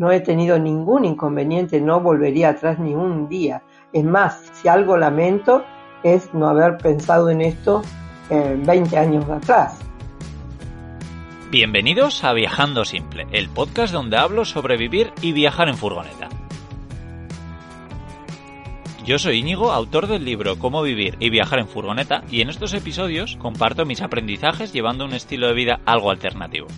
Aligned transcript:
No 0.00 0.10
he 0.10 0.20
tenido 0.20 0.58
ningún 0.58 1.04
inconveniente, 1.04 1.78
no 1.78 2.00
volvería 2.00 2.48
atrás 2.48 2.78
ni 2.78 2.94
un 2.94 3.28
día. 3.28 3.62
Es 3.92 4.02
más, 4.02 4.50
si 4.54 4.66
algo 4.66 4.96
lamento 4.96 5.62
es 6.02 6.32
no 6.32 6.48
haber 6.48 6.78
pensado 6.78 7.28
en 7.28 7.42
esto 7.42 7.82
20 8.30 8.96
años 8.96 9.28
atrás. 9.28 9.78
Bienvenidos 11.50 12.24
a 12.24 12.32
Viajando 12.32 12.86
Simple, 12.86 13.26
el 13.30 13.50
podcast 13.50 13.92
donde 13.92 14.16
hablo 14.16 14.46
sobre 14.46 14.78
vivir 14.78 15.12
y 15.20 15.32
viajar 15.32 15.68
en 15.68 15.76
furgoneta. 15.76 16.30
Yo 19.04 19.18
soy 19.18 19.40
Íñigo, 19.40 19.70
autor 19.70 20.06
del 20.06 20.24
libro 20.24 20.58
Cómo 20.58 20.80
vivir 20.80 21.16
y 21.20 21.28
viajar 21.28 21.58
en 21.58 21.68
furgoneta, 21.68 22.22
y 22.30 22.40
en 22.40 22.48
estos 22.48 22.72
episodios 22.72 23.36
comparto 23.36 23.84
mis 23.84 24.00
aprendizajes 24.00 24.72
llevando 24.72 25.04
un 25.04 25.12
estilo 25.12 25.48
de 25.48 25.52
vida 25.52 25.80
algo 25.84 26.10
alternativo. 26.10 26.68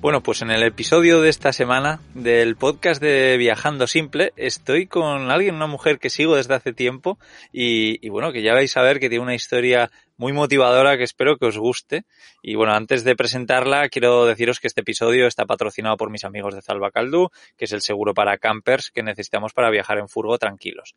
Bueno, 0.00 0.22
pues 0.22 0.40
en 0.40 0.50
el 0.50 0.62
episodio 0.62 1.20
de 1.20 1.28
esta 1.28 1.52
semana 1.52 2.00
del 2.14 2.56
podcast 2.56 3.02
de 3.02 3.36
Viajando 3.36 3.86
Simple 3.86 4.32
estoy 4.36 4.86
con 4.86 5.30
alguien, 5.30 5.56
una 5.56 5.66
mujer 5.66 5.98
que 5.98 6.08
sigo 6.08 6.36
desde 6.36 6.54
hace 6.54 6.72
tiempo 6.72 7.18
y, 7.52 8.08
bueno, 8.08 8.32
que 8.32 8.40
ya 8.40 8.54
vais 8.54 8.74
a 8.78 8.82
ver 8.82 8.98
que 8.98 9.10
tiene 9.10 9.22
una 9.22 9.34
historia 9.34 9.90
muy 10.16 10.32
motivadora 10.32 10.96
que 10.96 11.04
espero 11.04 11.36
que 11.36 11.44
os 11.44 11.58
guste. 11.58 12.04
Y 12.42 12.54
bueno, 12.54 12.72
antes 12.72 13.04
de 13.04 13.14
presentarla, 13.14 13.90
quiero 13.90 14.24
deciros 14.24 14.58
que 14.58 14.68
este 14.68 14.80
episodio 14.80 15.26
está 15.26 15.44
patrocinado 15.44 15.98
por 15.98 16.10
mis 16.10 16.24
amigos 16.24 16.54
de 16.54 16.62
Zalba 16.62 16.90
Caldú, 16.90 17.28
que 17.58 17.66
es 17.66 17.72
el 17.72 17.82
seguro 17.82 18.14
para 18.14 18.38
campers 18.38 18.90
que 18.90 19.02
necesitamos 19.02 19.52
para 19.52 19.68
viajar 19.68 19.98
en 19.98 20.08
furgo 20.08 20.38
tranquilos. 20.38 20.94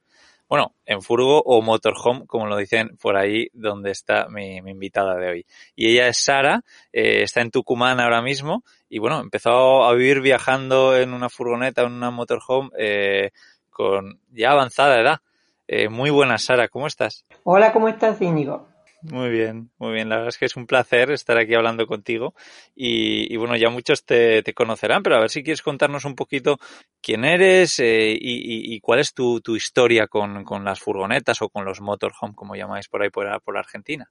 Bueno, 0.49 0.75
en 0.85 1.01
furgo 1.01 1.41
o 1.41 1.61
motorhome, 1.61 2.25
como 2.27 2.47
lo 2.47 2.57
dicen 2.57 2.97
por 3.01 3.15
ahí 3.15 3.47
donde 3.53 3.91
está 3.91 4.27
mi, 4.29 4.57
invitada 4.57 5.15
de 5.15 5.29
hoy. 5.29 5.45
Y 5.75 5.87
ella 5.87 6.07
es 6.07 6.17
Sara, 6.17 6.61
eh, 6.91 7.23
está 7.23 7.41
en 7.41 7.49
Tucumán 7.51 7.99
ahora 7.99 8.21
mismo 8.21 8.63
y 8.93 8.99
bueno, 8.99 9.19
empezó 9.21 9.85
a 9.85 9.93
vivir 9.95 10.21
viajando 10.21 10.95
en 10.95 11.15
una 11.15 11.27
furgoneta, 11.27 11.81
en 11.81 11.93
una 11.93 12.11
motorhome, 12.11 12.69
eh, 12.77 13.31
con 13.71 14.19
ya 14.29 14.51
avanzada 14.51 15.01
edad. 15.01 15.19
Eh, 15.67 15.89
muy 15.89 16.11
buena, 16.11 16.37
Sara, 16.37 16.67
¿cómo 16.67 16.85
estás? 16.85 17.25
Hola, 17.41 17.73
¿cómo 17.73 17.89
estás, 17.89 18.21
Íñigo? 18.21 18.67
Muy 19.01 19.31
bien, 19.31 19.71
muy 19.79 19.93
bien. 19.93 20.09
La 20.09 20.17
verdad 20.17 20.29
es 20.29 20.37
que 20.37 20.45
es 20.45 20.55
un 20.55 20.67
placer 20.67 21.09
estar 21.09 21.39
aquí 21.39 21.55
hablando 21.55 21.87
contigo. 21.87 22.35
Y, 22.75 23.35
bueno, 23.35 23.55
ya 23.55 23.71
muchos 23.71 24.05
te, 24.05 24.43
conocerán, 24.53 25.01
pero 25.01 25.15
a 25.15 25.21
ver 25.21 25.31
si 25.31 25.41
quieres 25.41 25.63
contarnos 25.63 26.05
un 26.05 26.13
poquito 26.13 26.59
quién 27.01 27.25
eres 27.25 27.79
eh, 27.79 28.15
y, 28.15 28.79
cuál 28.79 28.99
es 28.99 29.15
tu, 29.15 29.41
historia 29.55 30.05
con, 30.05 30.45
las 30.63 30.79
furgonetas 30.79 31.41
o 31.41 31.49
con 31.49 31.65
los 31.65 31.81
motorhome, 31.81 32.35
como 32.35 32.55
llamáis 32.55 32.87
por 32.89 33.01
ahí 33.01 33.09
por, 33.09 33.41
por 33.41 33.57
Argentina. 33.57 34.07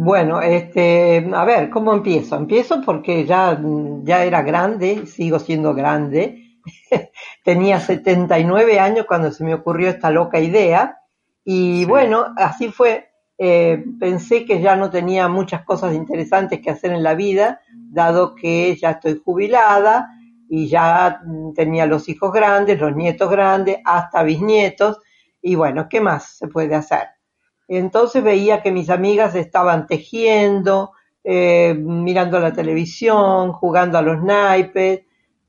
Bueno, 0.00 0.40
este, 0.40 1.28
a 1.34 1.44
ver, 1.44 1.70
¿cómo 1.70 1.92
empiezo? 1.92 2.36
Empiezo 2.36 2.80
porque 2.82 3.26
ya, 3.26 3.60
ya 4.04 4.22
era 4.24 4.42
grande, 4.42 5.06
sigo 5.06 5.40
siendo 5.40 5.74
grande. 5.74 6.56
Tenía 7.44 7.80
79 7.80 8.78
años 8.78 9.06
cuando 9.06 9.32
se 9.32 9.42
me 9.42 9.54
ocurrió 9.54 9.88
esta 9.88 10.12
loca 10.12 10.38
idea. 10.38 11.00
Y 11.44 11.84
bueno, 11.86 12.26
así 12.36 12.68
fue 12.68 13.08
eh, 13.38 13.84
pensé 13.98 14.44
que 14.44 14.60
ya 14.60 14.76
no 14.76 14.88
tenía 14.88 15.26
muchas 15.26 15.64
cosas 15.64 15.92
interesantes 15.94 16.60
que 16.60 16.70
hacer 16.70 16.92
en 16.92 17.02
la 17.02 17.16
vida, 17.16 17.60
dado 17.90 18.36
que 18.36 18.76
ya 18.76 18.92
estoy 18.92 19.20
jubilada 19.24 20.10
y 20.48 20.68
ya 20.68 21.20
tenía 21.56 21.86
los 21.86 22.08
hijos 22.08 22.32
grandes, 22.32 22.78
los 22.80 22.94
nietos 22.94 23.28
grandes, 23.28 23.78
hasta 23.84 24.22
bisnietos, 24.22 25.00
y 25.42 25.56
bueno, 25.56 25.88
¿qué 25.88 26.00
más 26.00 26.36
se 26.38 26.46
puede 26.46 26.76
hacer? 26.76 27.17
Entonces 27.68 28.24
veía 28.24 28.62
que 28.62 28.72
mis 28.72 28.90
amigas 28.90 29.34
estaban 29.34 29.86
tejiendo, 29.86 30.92
eh, 31.22 31.74
mirando 31.78 32.40
la 32.40 32.52
televisión, 32.52 33.52
jugando 33.52 33.98
a 33.98 34.02
los 34.02 34.22
naipes, 34.22 35.02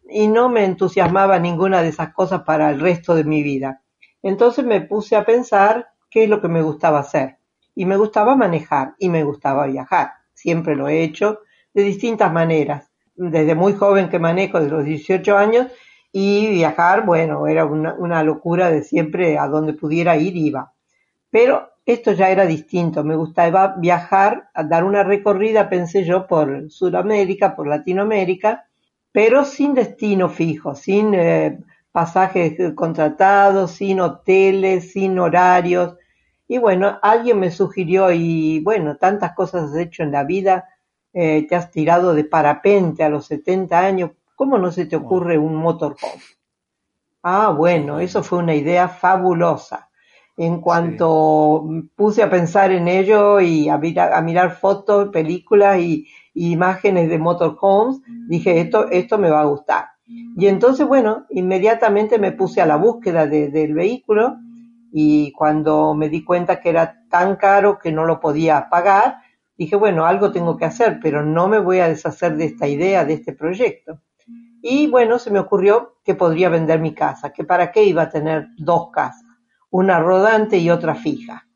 y 0.10 0.28
no 0.28 0.50
me 0.50 0.66
entusiasmaba 0.66 1.40
ninguna 1.40 1.82
de 1.82 1.90
esas 1.90 2.14
cosas 2.14 2.42
para 2.44 2.70
el 2.70 2.80
resto 2.80 3.16
de 3.16 3.24
mi 3.24 3.42
vida. 3.42 3.82
Entonces 4.22 4.66
me 4.66 4.82
puse 4.82 5.16
a 5.16 5.24
pensar 5.24 5.88
qué 6.10 6.24
es 6.24 6.30
lo 6.30 6.42
que 6.42 6.48
me 6.48 6.62
gustaba 6.62 7.00
hacer 7.00 7.38
y 7.76 7.86
me 7.86 7.96
gustaba 7.96 8.36
manejar 8.36 8.96
y 9.00 9.10
me 9.10 9.24
gustaba 9.24 9.68
viajar. 9.68 10.12
Siempre 10.34 10.76
lo 10.76 10.90
he 10.90 11.02
hecho 11.02 11.40
de 11.74 11.84
distintas 11.84 12.32
maneras. 12.34 12.92
Desde 13.16 13.56
muy 13.56 13.74
joven 13.74 14.10
que 14.10 14.20
manejo, 14.20 14.60
de 14.60 14.70
los 14.70 14.84
18 14.84 15.38
años, 15.38 15.68
y 16.12 16.48
viajar, 16.48 17.06
bueno, 17.06 17.48
era 17.48 17.66
una, 17.66 18.24
locura 18.24 18.72
de 18.72 18.84
siempre 18.84 19.38
a 19.38 19.48
donde 19.48 19.74
pudiera 19.74 20.18
ir 20.18 20.36
iba. 20.36 20.74
Pero 21.32 21.70
esto 21.86 22.12
ya 22.12 22.30
era 22.30 22.46
distinto, 22.46 23.04
me 23.04 23.16
gustaba 23.16 23.76
viajar, 23.78 24.50
a 24.54 24.64
dar 24.64 24.84
una 24.84 25.04
recorrida, 25.04 25.70
pensé 25.70 26.04
yo, 26.04 26.28
por 26.28 26.70
Sudamérica, 26.70 27.56
por 27.56 27.68
Latinoamérica, 27.68 28.68
pero 29.12 29.44
sin 29.44 29.74
destino 29.74 30.30
fijo, 30.30 30.76
sin 30.76 31.14
eh, 31.16 31.60
pasajes 31.92 32.74
contratados, 32.76 33.72
sin 33.72 34.02
hoteles, 34.02 34.92
sin 34.92 35.18
horarios, 35.18 35.98
y 36.48 36.58
bueno, 36.58 37.00
alguien 37.02 37.40
me 37.40 37.52
sugirió, 37.52 38.12
y 38.12 38.60
bueno, 38.62 38.98
tantas 38.98 39.34
cosas 39.34 39.72
has 39.72 39.78
hecho 39.78 40.04
en 40.04 40.12
la 40.12 40.24
vida, 40.24 40.70
eh, 41.14 41.46
te 41.48 41.56
has 41.56 41.72
tirado 41.72 42.14
de 42.14 42.24
parapente 42.24 43.04
a 43.04 43.10
los 43.10 43.26
70 43.26 43.80
años, 43.80 44.12
¿cómo 44.36 44.58
no 44.58 44.72
se 44.72 44.86
te 44.86 44.96
ocurre 44.96 45.38
un 45.38 45.56
motorhome? 45.56 46.22
Ah, 47.24 47.50
bueno, 47.50 48.00
eso 48.00 48.24
fue 48.24 48.40
una 48.40 48.56
idea 48.56 48.88
fabulosa. 48.88 49.89
En 50.42 50.62
cuanto 50.62 51.68
puse 51.98 52.24
a 52.24 52.30
pensar 52.30 52.72
en 52.72 52.88
ello 52.88 53.42
y 53.42 53.68
a 53.68 53.78
mirar, 53.78 54.14
a 54.14 54.22
mirar 54.22 54.52
fotos, 54.52 55.10
películas 55.10 55.80
y, 55.80 56.08
imágenes 56.34 57.10
de 57.10 57.20
motorhomes, 57.20 58.00
dije, 58.30 58.62
esto, 58.62 58.90
esto 58.90 59.18
me 59.18 59.30
va 59.30 59.42
a 59.42 59.46
gustar. 59.46 59.90
Y 60.08 60.48
entonces, 60.48 60.88
bueno, 60.88 61.26
inmediatamente 61.30 62.20
me 62.20 62.32
puse 62.32 62.62
a 62.62 62.66
la 62.66 62.78
búsqueda 62.78 63.28
del 63.28 63.74
vehículo 63.74 64.38
y 64.94 65.34
cuando 65.34 65.94
me 65.94 66.08
di 66.08 66.24
cuenta 66.24 66.62
que 66.62 66.70
era 66.70 67.04
tan 67.10 67.36
caro 67.36 67.78
que 67.78 67.92
no 67.92 68.06
lo 68.06 68.22
podía 68.22 68.70
pagar, 68.70 69.18
dije, 69.58 69.76
bueno, 69.76 70.06
algo 70.06 70.32
tengo 70.32 70.56
que 70.56 70.64
hacer, 70.64 71.00
pero 71.02 71.22
no 71.22 71.50
me 71.50 71.60
voy 71.60 71.80
a 71.80 71.90
deshacer 71.90 72.38
de 72.38 72.46
esta 72.46 72.66
idea, 72.66 73.04
de 73.04 73.16
este 73.16 73.34
proyecto. 73.34 74.00
Y 74.62 74.88
bueno, 74.88 75.20
se 75.20 75.32
me 75.32 75.40
ocurrió 75.40 75.98
que 76.06 76.16
podría 76.16 76.48
vender 76.48 76.80
mi 76.80 76.94
casa, 76.94 77.34
que 77.34 77.44
para 77.44 77.74
qué 77.74 77.84
iba 77.84 78.04
a 78.04 78.10
tener 78.10 78.48
dos 78.58 78.90
casas, 78.92 79.29
una 79.70 80.00
rodante 80.00 80.58
y 80.58 80.70
otra 80.70 80.96
fija. 80.96 81.48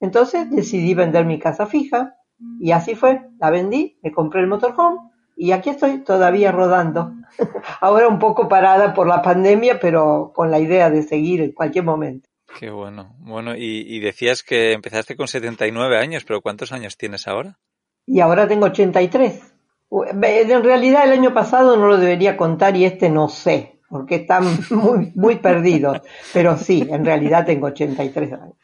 Entonces 0.00 0.50
decidí 0.50 0.94
vender 0.94 1.24
mi 1.24 1.38
casa 1.38 1.66
fija 1.66 2.16
y 2.60 2.72
así 2.72 2.94
fue, 2.94 3.22
la 3.38 3.50
vendí, 3.50 3.98
me 4.02 4.12
compré 4.12 4.40
el 4.40 4.46
motorhome 4.46 4.98
y 5.36 5.52
aquí 5.52 5.70
estoy 5.70 5.98
todavía 6.02 6.52
rodando. 6.52 7.12
Ahora 7.80 8.08
un 8.08 8.18
poco 8.18 8.48
parada 8.48 8.94
por 8.94 9.06
la 9.06 9.22
pandemia, 9.22 9.78
pero 9.80 10.32
con 10.34 10.50
la 10.50 10.58
idea 10.58 10.90
de 10.90 11.02
seguir 11.02 11.42
en 11.42 11.52
cualquier 11.52 11.84
momento. 11.84 12.28
Qué 12.58 12.70
bueno. 12.70 13.14
Bueno, 13.18 13.54
y, 13.54 14.00
decías 14.00 14.42
que 14.42 14.72
empezaste 14.72 15.16
con 15.16 15.28
79 15.28 15.98
años, 15.98 16.24
pero 16.24 16.40
¿cuántos 16.40 16.72
años 16.72 16.96
tienes 16.96 17.28
ahora? 17.28 17.58
Y 18.06 18.20
ahora 18.20 18.48
tengo 18.48 18.66
83. 18.66 19.52
En 19.90 20.64
realidad 20.64 21.04
el 21.04 21.12
año 21.12 21.34
pasado 21.34 21.76
no 21.76 21.86
lo 21.86 21.98
debería 21.98 22.36
contar 22.36 22.76
y 22.76 22.84
este 22.84 23.10
no 23.10 23.28
sé, 23.28 23.75
porque 23.88 24.16
están 24.16 24.44
muy, 24.70 25.12
muy 25.14 25.36
perdidos. 25.36 26.00
Pero 26.32 26.56
sí, 26.56 26.86
en 26.90 27.04
realidad 27.04 27.46
tengo 27.46 27.66
83 27.66 28.32
años. 28.32 28.56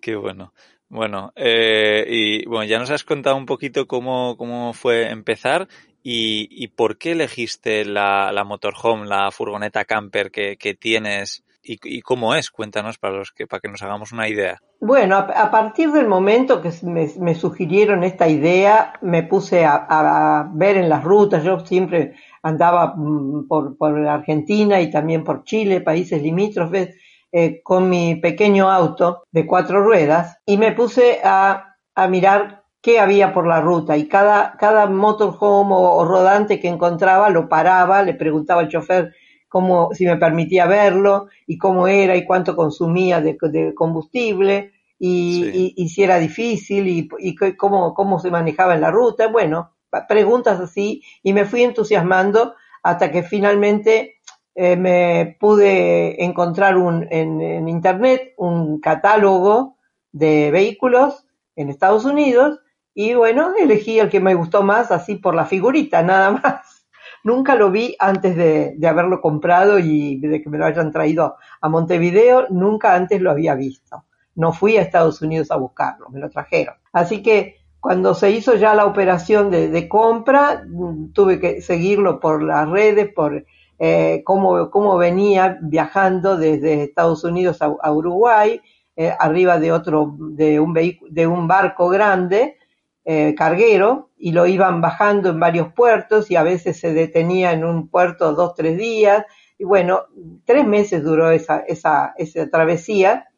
Qué 0.00 0.16
bueno. 0.16 0.52
Bueno, 0.90 1.32
eh, 1.36 2.06
y 2.08 2.46
bueno, 2.46 2.64
ya 2.64 2.78
nos 2.78 2.90
has 2.90 3.04
contado 3.04 3.36
un 3.36 3.44
poquito 3.44 3.86
cómo, 3.86 4.36
cómo 4.38 4.72
fue 4.72 5.10
empezar 5.10 5.68
y, 6.02 6.48
y 6.50 6.68
por 6.68 6.96
qué 6.96 7.12
elegiste 7.12 7.84
la, 7.84 8.32
la 8.32 8.44
motorhome, 8.44 9.06
la 9.06 9.30
furgoneta 9.30 9.84
camper 9.84 10.30
que, 10.30 10.56
que 10.56 10.74
tienes 10.74 11.44
y, 11.68 12.00
cómo 12.00 12.34
es? 12.34 12.50
Cuéntanos 12.50 12.98
para 12.98 13.18
los 13.18 13.32
que 13.32 13.46
para 13.46 13.60
que 13.60 13.68
nos 13.68 13.82
hagamos 13.82 14.12
una 14.12 14.28
idea. 14.28 14.60
Bueno, 14.80 15.16
a, 15.16 15.50
partir 15.50 15.90
del 15.90 16.06
momento 16.06 16.62
que 16.62 16.70
me, 16.82 17.34
sugirieron 17.34 18.04
esta 18.04 18.28
idea, 18.28 18.94
me 19.02 19.22
puse 19.22 19.64
a, 19.66 20.48
ver 20.54 20.76
en 20.76 20.88
las 20.88 21.04
rutas. 21.04 21.44
Yo 21.44 21.60
siempre 21.60 22.14
andaba 22.42 22.94
mm, 22.96 23.46
por, 23.48 23.76
por 23.76 23.98
Argentina 24.06 24.80
y 24.80 24.90
también 24.90 25.24
por 25.24 25.44
Chile, 25.44 25.80
países 25.80 26.22
limítrofes, 26.22 26.96
eh, 27.30 27.60
con 27.62 27.90
mi 27.90 28.16
pequeño 28.16 28.70
auto 28.70 29.24
de 29.30 29.46
cuatro 29.46 29.82
ruedas 29.82 30.38
y 30.46 30.56
me 30.56 30.72
puse 30.72 31.20
a, 31.22 31.76
a 31.94 32.08
mirar 32.08 32.64
qué 32.80 33.00
había 33.00 33.34
por 33.34 33.46
la 33.46 33.60
ruta 33.60 33.98
y 33.98 34.08
cada, 34.08 34.56
cada 34.58 34.86
motorhome 34.86 35.74
o, 35.74 36.04
rodante 36.06 36.58
que 36.58 36.68
encontraba 36.68 37.28
lo 37.28 37.48
paraba, 37.48 38.02
le 38.02 38.14
preguntaba 38.14 38.62
al 38.62 38.68
chofer 38.68 39.14
cómo, 39.46 39.90
si 39.92 40.06
me 40.06 40.16
permitía 40.16 40.66
verlo 40.66 41.28
y 41.46 41.58
cómo 41.58 41.86
era 41.86 42.16
y 42.16 42.24
cuánto 42.24 42.56
consumía 42.56 43.20
de, 43.20 43.36
combustible 43.74 44.72
y, 44.98 45.74
y, 45.76 45.88
si 45.90 46.02
era 46.02 46.18
difícil 46.18 46.88
y, 46.88 47.08
y 47.18 47.34
cómo, 47.56 47.92
cómo 47.94 48.18
se 48.18 48.30
manejaba 48.30 48.74
en 48.74 48.80
la 48.80 48.90
ruta. 48.90 49.28
Bueno, 49.28 49.72
preguntas 50.08 50.60
así 50.60 51.02
y 51.22 51.32
me 51.32 51.44
fui 51.44 51.62
entusiasmando 51.62 52.54
hasta 52.82 53.10
que 53.10 53.22
finalmente 53.22 54.18
eh, 54.54 54.76
me 54.76 55.36
pude 55.38 56.24
encontrar 56.24 56.76
un, 56.76 57.06
en, 57.10 57.40
en, 57.40 57.68
internet 57.68 58.34
un 58.36 58.80
catálogo 58.80 59.76
de 60.10 60.50
vehículos 60.50 61.26
en 61.54 61.68
Estados 61.68 62.04
Unidos 62.04 62.58
y 62.92 63.14
bueno, 63.14 63.52
elegí 63.56 64.00
el 64.00 64.08
que 64.08 64.18
me 64.18 64.34
gustó 64.34 64.64
más 64.64 64.90
así 64.90 65.14
por 65.14 65.36
la 65.36 65.46
figurita, 65.46 66.02
nada 66.02 66.30
más. 66.42 66.88
Nunca 67.22 67.54
lo 67.54 67.70
vi 67.70 67.94
antes 68.00 68.34
de, 68.34 68.74
de 68.76 68.88
haberlo 68.88 69.20
comprado 69.20 69.78
y 69.78 70.18
de 70.18 70.42
que 70.42 70.50
me 70.50 70.58
lo 70.58 70.64
hayan 70.64 70.90
traído 70.90 71.36
a 71.60 71.68
Montevideo, 71.68 72.48
nunca 72.50 72.94
antes 72.96 73.20
lo 73.20 73.30
había 73.30 73.54
visto. 73.54 74.04
No 74.34 74.52
fui 74.52 74.76
a 74.76 74.82
Estados 74.82 75.22
Unidos 75.22 75.52
a 75.52 75.56
buscarlo, 75.56 76.08
me 76.10 76.18
lo 76.18 76.30
trajeron. 76.30 76.74
Así 76.92 77.22
que 77.22 77.57
cuando 77.80 78.14
se 78.14 78.30
hizo 78.30 78.54
ya 78.54 78.74
la 78.74 78.86
operación 78.86 79.50
de, 79.50 79.88
compra, 79.88 80.64
mm, 80.66 81.12
tuve 81.12 81.38
que 81.38 81.62
seguirlo 81.62 82.20
por 82.20 82.42
las 82.42 82.68
redes, 82.68 83.12
por 83.14 83.44
eh, 83.78 84.22
cómo, 84.24 84.70
cómo, 84.70 84.96
venía 84.96 85.58
viajando 85.62 86.36
desde 86.36 86.82
Estados 86.82 87.22
Unidos 87.22 87.58
a, 87.62 87.92
Uruguay, 87.92 88.60
eh, 88.96 89.14
arriba 89.18 89.60
de 89.60 89.70
otro, 89.70 90.16
de 90.18 90.58
un, 90.58 90.74
de 90.74 91.26
un 91.26 91.46
barco 91.46 91.88
grande, 91.88 92.56
eh, 93.04 93.34
carguero, 93.36 94.10
y 94.18 94.32
lo 94.32 94.46
iban 94.46 94.80
bajando 94.80 95.30
en 95.30 95.38
varios 95.38 95.72
puertos 95.72 96.30
y 96.30 96.36
a 96.36 96.42
veces 96.42 96.80
se 96.80 96.92
detenía 96.92 97.52
en 97.52 97.64
un 97.64 97.88
puerto 97.88 98.32
dos, 98.32 98.54
tres 98.54 98.76
días. 98.76 99.24
Y 99.56 99.64
bueno, 99.64 100.02
tres 100.44 100.66
meses 100.66 101.04
duró 101.04 101.30
esa, 101.30 101.60
esa, 101.60 102.12
esa 102.16 102.48
travesía 102.50 103.28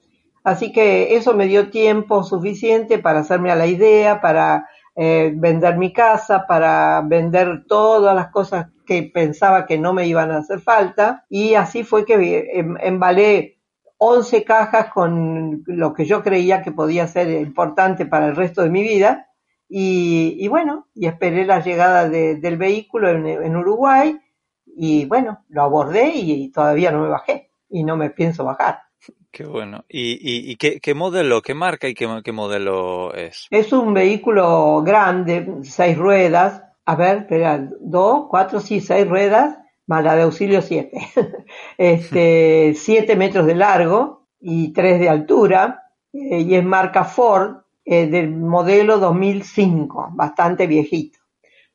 Así 0.42 0.72
que 0.72 1.16
eso 1.16 1.34
me 1.34 1.46
dio 1.46 1.70
tiempo 1.70 2.22
suficiente 2.22 2.98
para 2.98 3.20
hacerme 3.20 3.50
a 3.50 3.56
la 3.56 3.66
idea, 3.66 4.20
para 4.20 4.68
eh, 4.96 5.32
vender 5.34 5.76
mi 5.76 5.92
casa, 5.92 6.46
para 6.46 7.02
vender 7.02 7.64
todas 7.66 8.14
las 8.14 8.28
cosas 8.28 8.68
que 8.86 9.02
pensaba 9.02 9.66
que 9.66 9.78
no 9.78 9.92
me 9.92 10.06
iban 10.06 10.30
a 10.30 10.38
hacer 10.38 10.60
falta. 10.60 11.24
Y 11.28 11.54
así 11.54 11.84
fue 11.84 12.04
que 12.04 12.50
em, 12.54 12.76
embalé 12.80 13.58
11 13.98 14.44
cajas 14.44 14.92
con 14.92 15.62
lo 15.66 15.92
que 15.92 16.06
yo 16.06 16.22
creía 16.22 16.62
que 16.62 16.72
podía 16.72 17.06
ser 17.06 17.30
importante 17.30 18.06
para 18.06 18.26
el 18.26 18.36
resto 18.36 18.62
de 18.62 18.70
mi 18.70 18.82
vida. 18.82 19.28
Y, 19.72 20.48
bueno, 20.48 20.88
y 20.94 21.06
esperé 21.06 21.44
la 21.44 21.60
llegada 21.60 22.08
del 22.08 22.56
vehículo 22.56 23.08
en, 23.08 23.56
Uruguay 23.56 24.18
y 24.66 25.04
bueno, 25.04 25.44
lo 25.48 25.62
abordé 25.62 26.10
y 26.12 26.50
todavía 26.50 26.90
no 26.90 27.02
me 27.02 27.08
bajé 27.08 27.52
y 27.68 27.84
no 27.84 27.96
me 27.96 28.10
pienso 28.10 28.44
bajar. 28.44 28.89
Qué 29.32 29.44
bueno. 29.44 29.84
¿Y, 29.88 30.50
y, 30.50 30.56
qué, 30.56 30.94
modelo, 30.94 31.40
qué 31.40 31.54
marca 31.54 31.88
y 31.88 31.94
qué, 31.94 32.08
qué, 32.24 32.32
modelo 32.32 33.14
es? 33.14 33.46
Es 33.50 33.72
un 33.72 33.94
vehículo 33.94 34.82
grande, 34.82 35.58
seis 35.62 35.96
ruedas. 35.96 36.64
A 36.84 36.96
ver, 36.96 37.18
espera, 37.18 37.68
dos, 37.80 38.26
cuatro, 38.28 38.58
sí, 38.58 38.80
seis 38.80 39.08
ruedas, 39.08 39.56
más 39.86 40.02
la 40.02 40.16
de 40.16 40.22
auxilio 40.22 40.62
siete. 40.62 40.98
este, 41.78 42.74
siete 42.74 43.14
metros 43.14 43.46
de 43.46 43.54
largo 43.54 44.26
y 44.40 44.72
tres 44.72 44.98
de 44.98 45.08
altura. 45.08 45.84
Eh, 46.12 46.40
y 46.40 46.54
es 46.56 46.64
marca 46.64 47.04
Ford, 47.04 47.58
eh, 47.84 48.08
del 48.08 48.30
modelo 48.30 48.98
2005, 48.98 50.10
bastante 50.12 50.66
viejito. 50.66 51.20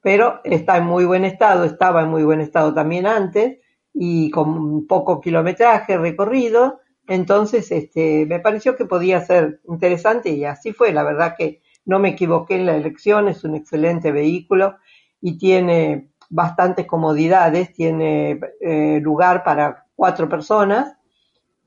Pero 0.02 0.42
está 0.44 0.78
en 0.78 0.86
muy 0.86 1.06
buen 1.06 1.24
estado, 1.24 1.64
estaba 1.64 2.02
en 2.02 2.10
muy 2.10 2.24
buen 2.24 2.42
estado 2.42 2.74
también 2.74 3.08
antes 3.08 3.60
y 3.94 4.30
con 4.30 4.86
poco 4.88 5.22
kilometraje 5.22 5.98
recorrido 5.98 6.80
entonces, 7.08 7.72
este, 7.72 8.26
me 8.26 8.40
pareció 8.40 8.76
que 8.76 8.86
podía 8.86 9.22
ser 9.22 9.62
interesante 9.68 10.30
y 10.30 10.46
así 10.46 10.74
fue. 10.74 10.92
La 10.92 11.04
verdad 11.04 11.36
que 11.38 11.62
no 11.86 12.00
me 12.00 12.10
equivoqué 12.10 12.56
en 12.56 12.66
la 12.66 12.76
elección, 12.76 13.28
es 13.28 13.44
un 13.44 13.56
excelente 13.56 14.12
vehículo 14.12 14.78
y 15.22 15.38
tiene 15.38 16.10
bastantes 16.30 16.88
comodidades, 16.88 17.74
tiene 17.74 18.40
eh, 18.60 19.00
lugar 19.02 19.44
para 19.44 19.86
cuatro 19.96 20.28
personas, 20.28 20.98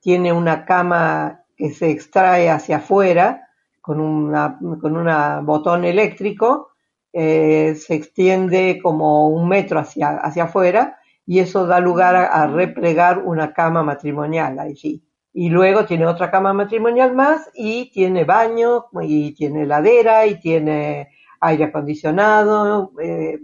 tiene 0.00 0.32
una 0.32 0.64
cama 0.64 1.44
que 1.56 1.70
se 1.70 1.90
extrae 1.90 2.50
hacia 2.50 2.78
afuera 2.78 3.48
con 3.80 4.00
una, 4.00 4.58
con 4.80 4.96
una 4.96 5.40
botón 5.40 5.84
eléctrico, 5.84 6.72
eh, 7.12 7.74
se 7.76 7.94
extiende 7.94 8.80
como 8.82 9.28
un 9.28 9.48
metro 9.48 9.78
hacia, 9.78 10.18
hacia 10.18 10.44
afuera 10.44 10.98
y 11.24 11.38
eso 11.38 11.66
da 11.66 11.80
lugar 11.80 12.16
a 12.16 12.46
replegar 12.48 13.18
una 13.18 13.52
cama 13.52 13.82
matrimonial 13.82 14.58
allí 14.58 15.07
y 15.40 15.50
luego 15.50 15.84
tiene 15.84 16.04
otra 16.04 16.32
cama 16.32 16.52
matrimonial 16.52 17.14
más 17.14 17.48
y 17.54 17.92
tiene 17.92 18.24
baño 18.24 18.86
y 19.02 19.30
tiene 19.34 19.62
heladera 19.62 20.26
y 20.26 20.40
tiene 20.40 21.10
aire 21.38 21.66
acondicionado, 21.66 22.90
eh, 23.00 23.38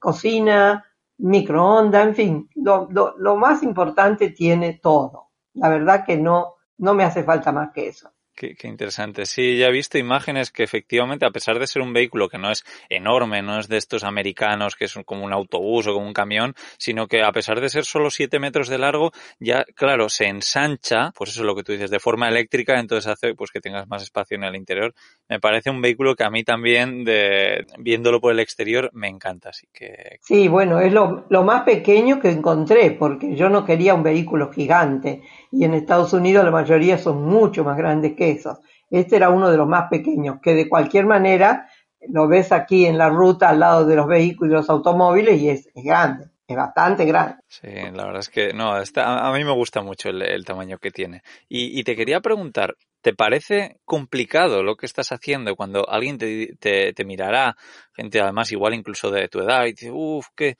cocina, 0.00 0.84
microondas, 1.18 2.04
en 2.04 2.14
fin, 2.16 2.50
lo, 2.56 2.88
lo, 2.90 3.36
más 3.36 3.62
importante 3.62 4.30
tiene 4.30 4.80
todo. 4.82 5.28
La 5.54 5.68
verdad 5.68 6.04
que 6.04 6.16
no, 6.16 6.54
no 6.78 6.94
me 6.94 7.04
hace 7.04 7.22
falta 7.22 7.52
más 7.52 7.70
que 7.72 7.90
eso. 7.90 8.10
Qué, 8.36 8.54
interesante. 8.64 9.24
Sí, 9.24 9.56
ya 9.56 9.68
he 9.68 9.72
visto 9.72 9.96
imágenes 9.96 10.50
que 10.50 10.62
efectivamente, 10.62 11.24
a 11.24 11.30
pesar 11.30 11.58
de 11.58 11.66
ser 11.66 11.80
un 11.80 11.94
vehículo 11.94 12.28
que 12.28 12.36
no 12.36 12.50
es 12.50 12.64
enorme, 12.90 13.40
no 13.40 13.58
es 13.58 13.66
de 13.66 13.78
estos 13.78 14.04
americanos 14.04 14.76
que 14.76 14.84
es 14.84 14.94
como 15.06 15.24
un 15.24 15.32
autobús 15.32 15.86
o 15.86 15.94
como 15.94 16.06
un 16.06 16.12
camión, 16.12 16.54
sino 16.76 17.06
que 17.06 17.22
a 17.22 17.32
pesar 17.32 17.62
de 17.62 17.70
ser 17.70 17.86
solo 17.86 18.10
7 18.10 18.38
metros 18.38 18.68
de 18.68 18.76
largo, 18.76 19.12
ya, 19.40 19.64
claro, 19.74 20.10
se 20.10 20.26
ensancha, 20.26 21.12
pues 21.16 21.30
eso 21.30 21.40
es 21.40 21.46
lo 21.46 21.56
que 21.56 21.62
tú 21.62 21.72
dices, 21.72 21.90
de 21.90 21.98
forma 21.98 22.28
eléctrica, 22.28 22.78
entonces 22.78 23.10
hace 23.10 23.34
pues 23.34 23.50
que 23.50 23.62
tengas 23.62 23.88
más 23.88 24.02
espacio 24.02 24.36
en 24.36 24.44
el 24.44 24.54
interior. 24.54 24.94
Me 25.30 25.40
parece 25.40 25.70
un 25.70 25.80
vehículo 25.80 26.14
que 26.14 26.24
a 26.24 26.30
mí 26.30 26.44
también, 26.44 27.04
de, 27.04 27.64
viéndolo 27.78 28.20
por 28.20 28.32
el 28.32 28.40
exterior, 28.40 28.90
me 28.92 29.08
encanta. 29.08 29.48
Así 29.48 29.66
que. 29.72 30.18
Sí, 30.20 30.46
bueno, 30.48 30.78
es 30.80 30.92
lo, 30.92 31.24
lo 31.30 31.42
más 31.42 31.62
pequeño 31.62 32.20
que 32.20 32.28
encontré, 32.30 32.90
porque 32.90 33.34
yo 33.34 33.48
no 33.48 33.64
quería 33.64 33.94
un 33.94 34.02
vehículo 34.02 34.52
gigante 34.52 35.22
y 35.56 35.64
en 35.64 35.72
Estados 35.72 36.12
Unidos 36.12 36.44
la 36.44 36.50
mayoría 36.50 36.98
son 36.98 37.24
mucho 37.24 37.64
más 37.64 37.78
grandes 37.78 38.14
que 38.14 38.30
esos. 38.30 38.58
Este 38.90 39.16
era 39.16 39.30
uno 39.30 39.50
de 39.50 39.56
los 39.56 39.66
más 39.66 39.88
pequeños, 39.88 40.36
que 40.42 40.54
de 40.54 40.68
cualquier 40.68 41.06
manera 41.06 41.66
lo 42.08 42.28
ves 42.28 42.52
aquí 42.52 42.84
en 42.84 42.98
la 42.98 43.08
ruta 43.08 43.48
al 43.48 43.60
lado 43.60 43.86
de 43.86 43.96
los 43.96 44.06
vehículos 44.06 44.52
y 44.52 44.54
los 44.54 44.70
automóviles 44.70 45.40
y 45.40 45.48
es, 45.48 45.68
grande, 45.74 46.26
es 46.46 46.56
bastante 46.56 47.06
grande. 47.06 47.36
Sí, 47.48 47.68
la 47.68 48.04
verdad 48.04 48.20
es 48.20 48.28
que 48.28 48.52
no, 48.52 48.70
a, 48.74 49.32
mí 49.32 49.44
me 49.44 49.54
gusta 49.54 49.80
mucho 49.80 50.10
el, 50.10 50.44
tamaño 50.44 50.76
que 50.76 50.90
tiene. 50.90 51.22
Y, 51.48 51.82
te 51.84 51.96
quería 51.96 52.20
preguntar, 52.20 52.76
¿te 53.00 53.14
parece 53.14 53.78
complicado 53.86 54.62
lo 54.62 54.76
que 54.76 54.84
estás 54.84 55.10
haciendo 55.10 55.56
cuando 55.56 55.88
alguien 55.88 56.18
te, 56.18 56.54
te, 56.58 57.04
mirará, 57.06 57.56
gente 57.94 58.20
además 58.20 58.52
igual 58.52 58.74
incluso 58.74 59.10
de 59.10 59.26
tu 59.28 59.40
edad, 59.40 59.64
y 59.64 59.70
dice, 59.70 59.90
uff, 59.90 60.28
qué, 60.36 60.58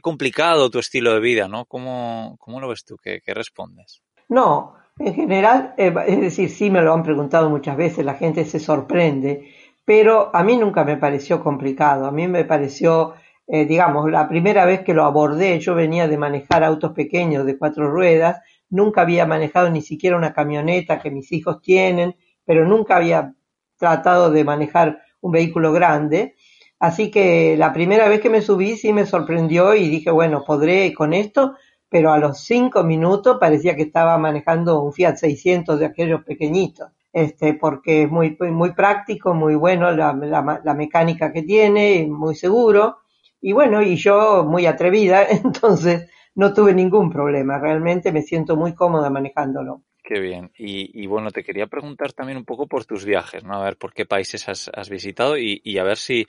complicado 0.00 0.70
tu 0.70 0.78
estilo 0.78 1.12
de 1.14 1.20
vida, 1.20 1.48
¿no? 1.48 1.64
¿Cómo, 1.66 2.38
lo 2.46 2.68
ves 2.68 2.84
tú? 2.84 2.96
¿Qué, 2.96 3.20
qué 3.24 3.34
respondes? 3.34 4.02
No, 4.30 4.74
en 4.98 5.12
general, 5.14 5.74
eh, 5.76 5.92
es 6.06 6.20
decir, 6.20 6.50
sí 6.50 6.70
me 6.70 6.82
lo 6.82 6.94
han 6.94 7.02
preguntado 7.02 7.50
muchas 7.50 7.76
veces, 7.76 8.04
la 8.04 8.14
gente 8.14 8.44
se 8.44 8.60
sorprende, 8.60 9.50
pero 9.84 10.30
a 10.32 10.44
mí 10.44 10.56
nunca 10.56 10.84
me 10.84 10.96
pareció 10.96 11.42
complicado, 11.42 12.06
a 12.06 12.12
mí 12.12 12.28
me 12.28 12.44
pareció, 12.44 13.14
eh, 13.48 13.64
digamos, 13.64 14.08
la 14.08 14.28
primera 14.28 14.64
vez 14.64 14.82
que 14.82 14.94
lo 14.94 15.04
abordé, 15.04 15.58
yo 15.58 15.74
venía 15.74 16.06
de 16.06 16.16
manejar 16.16 16.62
autos 16.62 16.92
pequeños 16.92 17.44
de 17.44 17.58
cuatro 17.58 17.90
ruedas, 17.90 18.40
nunca 18.68 19.00
había 19.00 19.26
manejado 19.26 19.68
ni 19.68 19.82
siquiera 19.82 20.16
una 20.16 20.32
camioneta 20.32 21.00
que 21.00 21.10
mis 21.10 21.32
hijos 21.32 21.60
tienen, 21.60 22.14
pero 22.44 22.64
nunca 22.64 22.96
había 22.96 23.34
tratado 23.78 24.30
de 24.30 24.44
manejar 24.44 25.00
un 25.22 25.32
vehículo 25.32 25.72
grande. 25.72 26.36
Así 26.78 27.10
que 27.10 27.56
la 27.58 27.72
primera 27.72 28.08
vez 28.08 28.20
que 28.20 28.30
me 28.30 28.42
subí 28.42 28.76
sí 28.76 28.92
me 28.92 29.06
sorprendió 29.06 29.74
y 29.74 29.88
dije, 29.88 30.10
bueno, 30.12 30.44
podré 30.46 30.94
con 30.94 31.12
esto, 31.14 31.56
pero 31.90 32.12
a 32.12 32.18
los 32.18 32.38
cinco 32.38 32.84
minutos 32.84 33.36
parecía 33.38 33.74
que 33.74 33.82
estaba 33.82 34.16
manejando 34.16 34.80
un 34.80 34.92
Fiat 34.92 35.16
600 35.16 35.78
de 35.80 35.86
aquellos 35.86 36.22
pequeñitos, 36.24 36.88
este, 37.12 37.54
porque 37.54 38.04
es 38.04 38.10
muy, 38.10 38.38
muy 38.40 38.72
práctico, 38.72 39.34
muy 39.34 39.56
bueno 39.56 39.90
la, 39.90 40.12
la, 40.12 40.74
mecánica 40.74 41.32
que 41.32 41.42
tiene, 41.42 42.06
muy 42.08 42.36
seguro, 42.36 42.98
y 43.40 43.52
bueno, 43.52 43.82
y 43.82 43.96
yo 43.96 44.44
muy 44.44 44.66
atrevida, 44.66 45.26
entonces 45.44 46.08
no 46.36 46.54
tuve 46.54 46.72
ningún 46.72 47.10
problema, 47.10 47.58
realmente 47.58 48.12
me 48.12 48.22
siento 48.22 48.56
muy 48.56 48.72
cómoda 48.72 49.10
manejándolo. 49.10 49.82
Qué 50.02 50.18
bien. 50.18 50.50
Y, 50.56 51.06
bueno, 51.06 51.30
te 51.30 51.44
quería 51.44 51.68
preguntar 51.68 52.12
también 52.12 52.36
un 52.36 52.44
poco 52.44 52.66
por 52.66 52.84
tus 52.84 53.04
viajes, 53.04 53.44
¿no? 53.44 53.54
A 53.54 53.62
ver 53.62 53.76
por 53.76 53.92
qué 53.92 54.06
países 54.06 54.48
has, 54.48 54.90
visitado 54.90 55.38
y, 55.38 55.60
y, 55.62 55.78
a 55.78 55.84
ver 55.84 55.98
si 55.98 56.26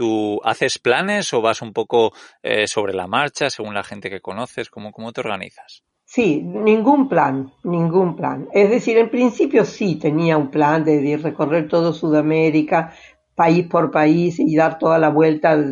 ¿Tú 0.00 0.40
haces 0.44 0.78
planes 0.78 1.34
o 1.34 1.42
vas 1.42 1.60
un 1.60 1.74
poco 1.74 2.14
eh, 2.42 2.66
sobre 2.66 2.94
la 2.94 3.06
marcha 3.06 3.50
según 3.50 3.74
la 3.74 3.84
gente 3.84 4.08
que 4.08 4.22
conoces? 4.22 4.70
¿Cómo, 4.70 4.92
¿Cómo 4.92 5.12
te 5.12 5.20
organizas? 5.20 5.84
Sí, 6.06 6.40
ningún 6.42 7.06
plan, 7.06 7.52
ningún 7.64 8.16
plan. 8.16 8.48
Es 8.50 8.70
decir, 8.70 8.96
en 8.96 9.10
principio 9.10 9.62
sí 9.66 9.96
tenía 9.96 10.38
un 10.38 10.50
plan 10.50 10.84
de, 10.84 11.20
recorrer 11.22 11.68
todo 11.68 11.92
Sudamérica, 11.92 12.94
país 13.34 13.66
por 13.66 13.90
país 13.90 14.40
y 14.40 14.56
dar 14.56 14.78
toda 14.78 14.98
la 14.98 15.10
vuelta, 15.10 15.62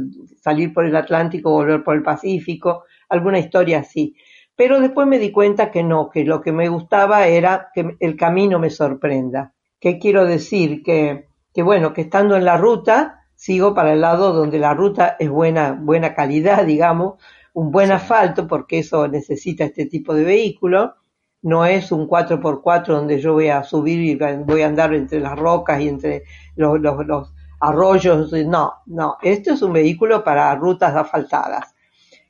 salir 0.42 0.75
por 0.75 0.85
el 0.85 0.94
Atlántico, 0.94 1.50
volver 1.50 1.82
por 1.82 1.97
el 1.97 2.02
Pacífico, 2.02 2.85
alguna 3.08 3.38
historia 3.38 3.78
así. 3.78 4.14
Pero 4.54 4.78
después 4.78 5.06
me 5.06 5.18
di 5.18 5.32
cuenta 5.32 5.70
que 5.70 5.82
no, 5.82 6.11
que 6.11 6.25
lo 6.25 6.42
que 6.42 6.52
me 6.52 6.68
gustaba 6.68 7.28
era 7.28 7.70
que 7.73 7.97
el 7.99 8.14
camino 8.14 8.58
me 8.58 8.68
sorprenda. 8.68 9.54
¿Qué 9.80 9.99
quiero 9.99 10.26
decir? 10.26 10.82
Que 10.82 11.25
bueno, 11.62 11.94
que 11.94 12.02
estando 12.02 12.37
en 12.37 12.44
la 12.44 12.58
ruta, 12.58 13.17
sigo 13.38 13.73
para 13.73 13.92
el 13.92 14.00
lado 14.00 14.33
donde 14.33 14.59
la 14.59 14.75
ruta 14.75 15.14
es 15.16 15.30
buena, 15.30 15.71
buena 15.71 16.12
calidad, 16.12 16.66
digamos, 16.66 17.23
un 17.52 17.71
buen 17.71 17.92
asfalto, 17.92 18.49
porque 18.49 18.80
eso 18.80 19.07
necesita 19.07 19.64
este 19.64 19.87
tipo 19.87 20.12
de 20.12 20.25
vehículo. 20.25 20.97
No 21.42 21.64
es 21.64 21.92
un 21.92 22.09
4x4 22.09 22.87
donde 22.87 23.21
yo 23.21 23.35
voy 23.35 23.49
a 23.49 23.62
subir 23.62 24.00
y 24.00 24.16
voy 24.45 24.62
a 24.62 24.66
andar 24.66 24.92
entre 24.92 25.21
las 25.21 25.38
rocas 25.38 25.80
y 25.80 25.87
entre 25.88 26.25
los, 26.57 26.80
los, 26.80 27.33
arroyos. 27.61 28.33
No, 28.33 28.75
no. 28.87 29.16
Esto 29.23 29.52
es 29.52 29.62
un 29.62 29.73
vehículo 29.73 30.25
para 30.25 30.52
rutas 30.57 30.97
asfaltadas. 30.97 31.76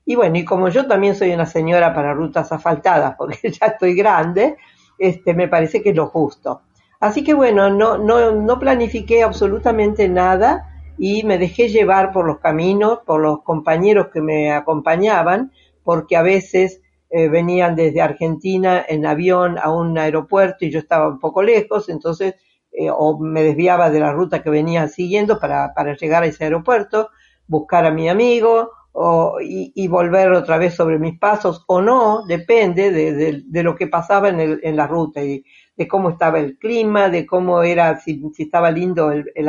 Y 0.04 0.14
bueno, 0.14 0.36
y 0.36 0.44
como 0.44 0.68
yo 0.68 0.86
también 0.86 1.14
soy 1.14 1.32
una 1.32 1.46
señora 1.46 1.94
para 1.94 2.12
rutas 2.12 2.52
asfaltadas, 2.52 3.14
porque 3.18 3.50
ya 3.50 3.68
estoy 3.68 3.94
grande, 3.94 4.58
este, 4.98 5.32
me 5.32 5.48
parece 5.48 5.82
que 5.82 5.90
es 5.90 5.96
lo 5.96 6.08
justo. 6.08 6.60
Así 7.00 7.24
que 7.24 7.32
bueno, 7.32 7.70
no, 7.70 7.96
no, 7.96 8.32
no 8.32 8.58
planifiqué 8.58 9.22
absolutamente 9.22 10.06
nada 10.06 10.74
y 10.98 11.22
me 11.22 11.38
dejé 11.38 11.68
llevar 11.68 12.12
por 12.12 12.26
los 12.26 12.38
caminos, 12.38 13.00
por 13.06 13.20
los 13.20 13.42
compañeros 13.42 14.08
que 14.12 14.20
me 14.20 14.52
acompañaban, 14.52 15.52
porque 15.84 16.16
a 16.16 16.22
veces 16.22 16.82
eh, 17.10 17.28
venían 17.28 17.76
desde 17.76 18.02
Argentina 18.02 18.84
en 18.86 19.06
avión 19.06 19.56
a 19.58 19.70
un 19.70 19.96
aeropuerto 19.96 20.64
y 20.64 20.70
yo 20.70 20.80
estaba 20.80 21.08
un 21.08 21.20
poco 21.20 21.42
lejos, 21.42 21.88
entonces 21.88 22.34
eh, 22.72 22.90
o 22.90 23.18
me 23.18 23.42
desviaba 23.42 23.90
de 23.90 24.00
la 24.00 24.12
ruta 24.12 24.42
que 24.42 24.50
venía 24.50 24.88
siguiendo 24.88 25.38
para, 25.38 25.72
para 25.72 25.96
llegar 25.96 26.24
a 26.24 26.26
ese 26.26 26.44
aeropuerto, 26.44 27.08
buscar 27.46 27.86
a 27.86 27.90
mi 27.90 28.08
amigo 28.08 28.72
o, 28.92 29.38
y, 29.40 29.86
volver 29.86 30.32
otra 30.32 30.58
vez 30.58 30.74
sobre 30.74 30.98
mis 30.98 31.18
pasos 31.18 31.64
o 31.68 31.80
no, 31.80 32.26
depende 32.26 32.90
de, 32.90 33.42
de, 33.46 33.62
lo 33.62 33.76
que 33.76 33.86
pasaba 33.86 34.28
en, 34.28 34.40
el, 34.40 34.60
en 34.64 34.76
la 34.76 34.88
ruta 34.88 35.22
y 35.22 35.44
de 35.76 35.86
cómo 35.86 36.10
estaba 36.10 36.40
el 36.40 36.58
clima, 36.58 37.08
de 37.08 37.24
cómo 37.24 37.62
era, 37.62 38.00
si, 38.00 38.20
si 38.34 38.42
estaba 38.42 38.72
lindo 38.72 39.12
el 39.12 39.48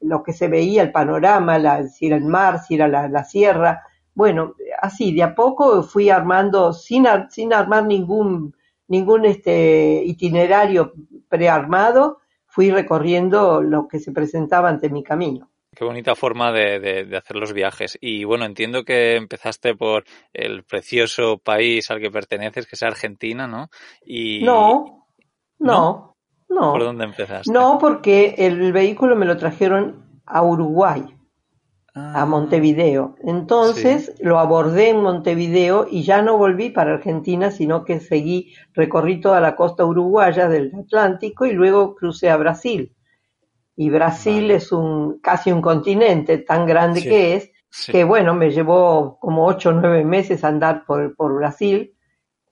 lo 0.00 0.22
que 0.22 0.32
se 0.32 0.48
veía, 0.48 0.82
el 0.82 0.92
panorama, 0.92 1.58
la, 1.58 1.86
si 1.86 2.06
era 2.06 2.16
el 2.16 2.24
mar, 2.24 2.60
si 2.60 2.74
era 2.74 2.88
la, 2.88 3.24
sierra. 3.24 3.82
Bueno, 4.14 4.54
así, 4.80 5.12
de 5.12 5.22
a 5.22 5.34
poco 5.34 5.82
fui 5.82 6.10
armando, 6.10 6.72
sin, 6.72 7.06
sin 7.30 7.52
armar 7.52 7.86
ningún, 7.86 8.54
ningún 8.88 9.24
este 9.24 10.02
itinerario 10.04 10.92
prearmado, 11.28 12.20
fui 12.46 12.70
recorriendo 12.70 13.62
lo 13.62 13.86
que 13.86 14.00
se 14.00 14.12
presentaba 14.12 14.68
ante 14.68 14.90
mi 14.90 15.02
camino. 15.02 15.50
Qué 15.74 15.84
bonita 15.84 16.16
forma 16.16 16.50
de, 16.50 16.80
de, 16.80 17.16
hacer 17.16 17.36
los 17.36 17.52
viajes. 17.52 17.96
Y 18.00 18.24
bueno, 18.24 18.44
entiendo 18.44 18.84
que 18.84 19.14
empezaste 19.14 19.76
por 19.76 20.04
el 20.32 20.64
precioso 20.64 21.38
país 21.38 21.90
al 21.90 22.00
que 22.00 22.10
perteneces, 22.10 22.66
que 22.66 22.74
es 22.74 22.82
Argentina, 22.82 23.46
¿no? 23.46 23.70
Y... 24.04 24.42
no, 24.42 25.06
no, 25.60 25.72
no. 25.72 26.09
¿Por 26.50 26.82
dónde 26.82 27.04
empezaste? 27.04 27.52
No, 27.52 27.78
porque 27.78 28.34
el 28.38 28.72
vehículo 28.72 29.14
me 29.14 29.26
lo 29.26 29.36
trajeron 29.36 30.20
a 30.26 30.42
Uruguay, 30.42 31.04
a 31.94 32.22
ah. 32.22 32.26
Montevideo. 32.26 33.14
Entonces 33.22 34.12
lo 34.20 34.38
abordé 34.38 34.90
en 34.90 35.00
Montevideo 35.00 35.86
y 35.88 36.02
ya 36.02 36.22
no 36.22 36.36
volví 36.36 36.70
para 36.70 36.94
Argentina, 36.94 37.50
sino 37.50 37.84
que 37.84 38.00
seguí, 38.00 38.52
recorrí 38.74 39.20
toda 39.20 39.40
la 39.40 39.54
costa 39.54 39.84
uruguaya 39.84 40.48
del 40.48 40.72
Atlántico 40.74 41.46
y 41.46 41.52
luego 41.52 41.94
crucé 41.94 42.30
a 42.30 42.36
Brasil. 42.36 42.94
Y 43.76 43.88
Brasil 43.88 44.50
es 44.50 44.72
un 44.72 45.20
casi 45.20 45.52
un 45.52 45.62
continente 45.62 46.38
tan 46.38 46.66
grande 46.66 47.02
que 47.02 47.34
es, 47.34 47.50
que 47.86 48.04
bueno, 48.04 48.34
me 48.34 48.50
llevó 48.50 49.18
como 49.18 49.46
ocho 49.46 49.70
o 49.70 49.72
nueve 49.72 50.04
meses 50.04 50.44
andar 50.44 50.84
por, 50.84 51.14
por 51.16 51.34
Brasil, 51.36 51.94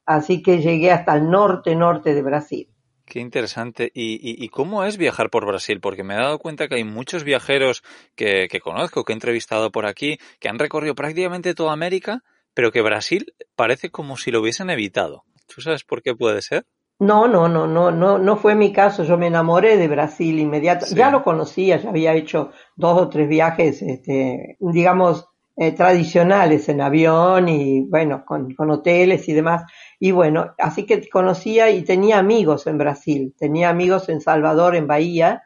así 0.06 0.40
que 0.42 0.60
llegué 0.62 0.92
hasta 0.92 1.16
el 1.16 1.28
norte, 1.28 1.74
norte 1.74 2.14
de 2.14 2.22
Brasil. 2.22 2.67
Qué 3.08 3.20
interesante. 3.20 3.90
¿Y, 3.94 4.44
y, 4.44 4.48
cómo 4.50 4.84
es 4.84 4.98
viajar 4.98 5.30
por 5.30 5.46
Brasil? 5.46 5.80
Porque 5.80 6.04
me 6.04 6.12
he 6.12 6.18
dado 6.18 6.38
cuenta 6.38 6.68
que 6.68 6.74
hay 6.74 6.84
muchos 6.84 7.24
viajeros 7.24 7.82
que, 8.14 8.48
que, 8.50 8.60
conozco, 8.60 9.02
que 9.02 9.12
he 9.12 9.14
entrevistado 9.14 9.72
por 9.72 9.86
aquí, 9.86 10.18
que 10.40 10.50
han 10.50 10.58
recorrido 10.58 10.94
prácticamente 10.94 11.54
toda 11.54 11.72
América, 11.72 12.22
pero 12.52 12.70
que 12.70 12.82
Brasil 12.82 13.32
parece 13.56 13.88
como 13.90 14.18
si 14.18 14.30
lo 14.30 14.42
hubiesen 14.42 14.68
evitado. 14.68 15.24
¿Tú 15.46 15.62
sabes 15.62 15.84
por 15.84 16.02
qué 16.02 16.14
puede 16.14 16.42
ser? 16.42 16.66
No, 16.98 17.28
no, 17.28 17.48
no, 17.48 17.66
no, 17.66 17.90
no, 17.90 18.18
no 18.18 18.36
fue 18.36 18.54
mi 18.54 18.74
caso. 18.74 19.04
Yo 19.04 19.16
me 19.16 19.28
enamoré 19.28 19.78
de 19.78 19.88
Brasil 19.88 20.38
inmediato. 20.38 20.84
Ya 20.94 21.10
lo 21.10 21.22
conocía, 21.22 21.78
ya 21.78 21.88
había 21.88 22.12
hecho 22.12 22.50
dos 22.76 23.00
o 23.00 23.08
tres 23.08 23.26
viajes, 23.26 23.80
este, 23.80 24.58
digamos, 24.60 25.27
eh, 25.60 25.72
tradicionales 25.72 26.68
en 26.68 26.80
avión 26.80 27.48
y 27.48 27.82
bueno, 27.82 28.24
con, 28.24 28.54
con 28.54 28.70
hoteles 28.70 29.28
y 29.28 29.32
demás. 29.32 29.64
Y 29.98 30.12
bueno, 30.12 30.54
así 30.58 30.86
que 30.86 31.08
conocía 31.08 31.68
y 31.70 31.82
tenía 31.82 32.18
amigos 32.18 32.68
en 32.68 32.78
Brasil, 32.78 33.34
tenía 33.36 33.68
amigos 33.68 34.08
en 34.08 34.20
Salvador, 34.20 34.76
en 34.76 34.86
Bahía, 34.86 35.42